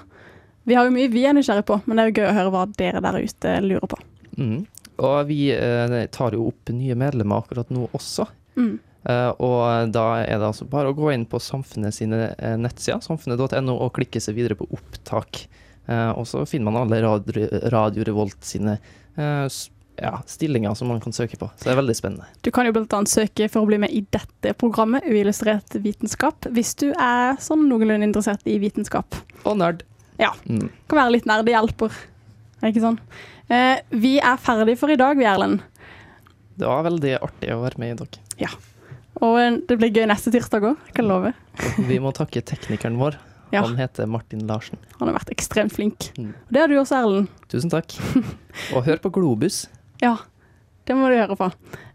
Vi 0.65 0.75
har 0.75 0.87
jo 0.87 0.95
mye 0.95 1.11
vi 1.13 1.25
er 1.27 1.35
nysgjerrig 1.37 1.65
på, 1.67 1.79
men 1.85 1.97
det 1.97 2.03
er 2.03 2.11
jo 2.11 2.17
gøy 2.19 2.29
å 2.29 2.37
høre 2.39 2.53
hva 2.55 2.65
dere 2.79 3.03
der 3.03 3.19
ute 3.21 3.55
lurer 3.63 3.91
på. 3.91 3.99
Mm. 4.39 4.65
Og 5.05 5.17
vi 5.29 5.39
eh, 5.53 5.95
tar 6.15 6.35
jo 6.35 6.49
opp 6.49 6.71
nye 6.75 6.95
medlemmer 6.99 7.43
akkurat 7.43 7.71
nå 7.73 7.87
også. 7.95 8.27
Mm. 8.59 8.77
Eh, 9.05 9.31
og 9.43 9.91
da 9.93 10.05
er 10.23 10.39
det 10.39 10.47
altså 10.47 10.67
bare 10.69 10.91
å 10.91 10.97
gå 10.97 11.11
inn 11.13 11.27
på 11.29 11.41
Samfunnet 11.43 11.95
sine 11.95 12.31
eh, 12.33 12.55
nettsider, 12.59 13.03
samfunnet.no, 13.05 13.75
og 13.75 13.93
klikke 13.99 14.23
seg 14.23 14.39
videre 14.39 14.57
på 14.59 14.67
opptak. 14.73 15.45
Eh, 15.85 16.11
og 16.11 16.27
så 16.29 16.43
finner 16.49 16.71
man 16.71 16.83
alle 16.83 17.01
Radio, 17.05 17.47
Radio 17.73 18.05
Revolt 18.07 18.45
sine 18.45 18.77
eh, 19.15 19.47
ja, 20.01 20.21
stillinger 20.25 20.73
som 20.73 20.87
man 20.87 21.01
kan 21.01 21.13
søke 21.13 21.37
på. 21.37 21.49
Så 21.55 21.67
det 21.67 21.73
er 21.73 21.79
veldig 21.79 21.95
spennende. 21.97 22.27
Du 22.41 22.51
kan 22.51 22.67
jo 22.67 22.73
annet 22.75 23.11
søke 23.11 23.47
for 23.51 23.63
å 23.63 23.69
bli 23.69 23.79
med 23.81 23.93
i 23.95 24.03
dette 24.13 24.55
programmet, 24.59 25.05
Uillustrert 25.07 25.77
vitenskap, 25.81 26.47
hvis 26.55 26.75
du 26.81 26.89
er 26.91 27.39
sånn 27.43 27.67
noenlunde 27.69 28.07
interessert 28.07 28.45
i 28.49 28.57
vitenskap. 28.61 29.17
Og 29.43 29.57
nerd. 29.61 29.85
Ja. 30.21 30.33
Mm. 30.47 30.69
Kan 30.89 31.01
være 31.01 31.15
litt 31.17 31.29
nerd, 31.29 31.45
det 31.47 31.55
hjelper. 31.55 31.95
Er 32.59 32.67
det 32.67 32.73
ikke 32.75 32.85
sånn? 32.87 32.99
Eh, 33.51 33.81
vi 33.93 34.17
er 34.19 34.41
ferdig 34.41 34.77
for 34.79 34.91
i 34.91 34.99
dag, 34.99 35.17
vi, 35.19 35.27
Erlend. 35.29 35.63
Det 36.55 36.67
var 36.69 36.85
veldig 36.87 37.17
artig 37.19 37.51
å 37.53 37.61
være 37.65 37.81
med 37.81 37.93
i 37.93 37.99
dag. 37.99 38.19
Ja. 38.41 38.51
Og 39.23 39.39
eh, 39.39 39.61
det 39.67 39.79
blir 39.79 39.93
gøy 39.93 40.07
neste 40.09 40.33
tirsdag 40.33 40.65
òg, 40.71 40.89
kan 40.91 41.05
jeg 41.05 41.11
love. 41.11 41.33
Vi 41.89 41.99
må 42.03 42.11
takke 42.15 42.43
teknikeren 42.43 42.99
vår, 42.99 43.19
Ja. 43.53 43.61
Han 43.61 43.77
heter 43.77 44.07
Martin 44.09 44.45
Larsen. 44.47 44.79
Han 44.99 45.09
har 45.09 45.17
vært 45.19 45.31
ekstremt 45.35 45.73
flink. 45.75 46.09
Mm. 46.17 46.31
Og 46.33 46.53
det 46.53 46.61
har 46.61 46.71
du 46.71 46.77
også, 46.79 47.01
Erlend. 47.01 47.27
Tusen 47.51 47.71
takk. 47.73 47.97
Og 48.75 48.85
hør 48.87 49.01
på 49.03 49.11
Globus. 49.15 49.65
Ja, 50.01 50.15
det 50.87 50.97
må 50.97 51.09
du 51.09 51.17
høre 51.17 51.37
på. 51.39 51.51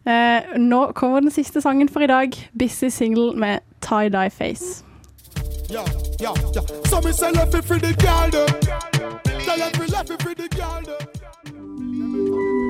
Eh, 0.09 0.57
nå 0.59 0.93
kommer 0.97 1.21
den 1.21 1.35
siste 1.35 1.61
sangen 1.61 1.89
for 1.89 2.01
i 2.01 2.11
dag. 2.11 2.37
'Busy 2.57 2.89
Single' 2.89 3.37
med 3.37 3.61
Tie 3.81 4.09
Dye 4.09 4.31
Face. 4.31 4.85
Yeah, 5.71 5.87
yeah, 6.21 6.35
yeah. 6.57 6.67
So 6.87 7.01
me 7.01 7.13
say 7.13 7.31
left 7.31 7.55
it 7.55 7.65
for 7.65 7.79
the 7.79 7.95
girl 7.95 8.31
them. 8.31 8.49
Tell 9.45 9.59
them 9.59 9.87
left 9.87 10.11
it 10.11 10.23
for 10.23 10.35
the 10.35 10.49
girl 10.49 10.83
them. 10.83 12.70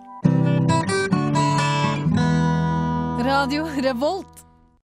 Radio 3.51 3.65
Revolt. 3.81 4.50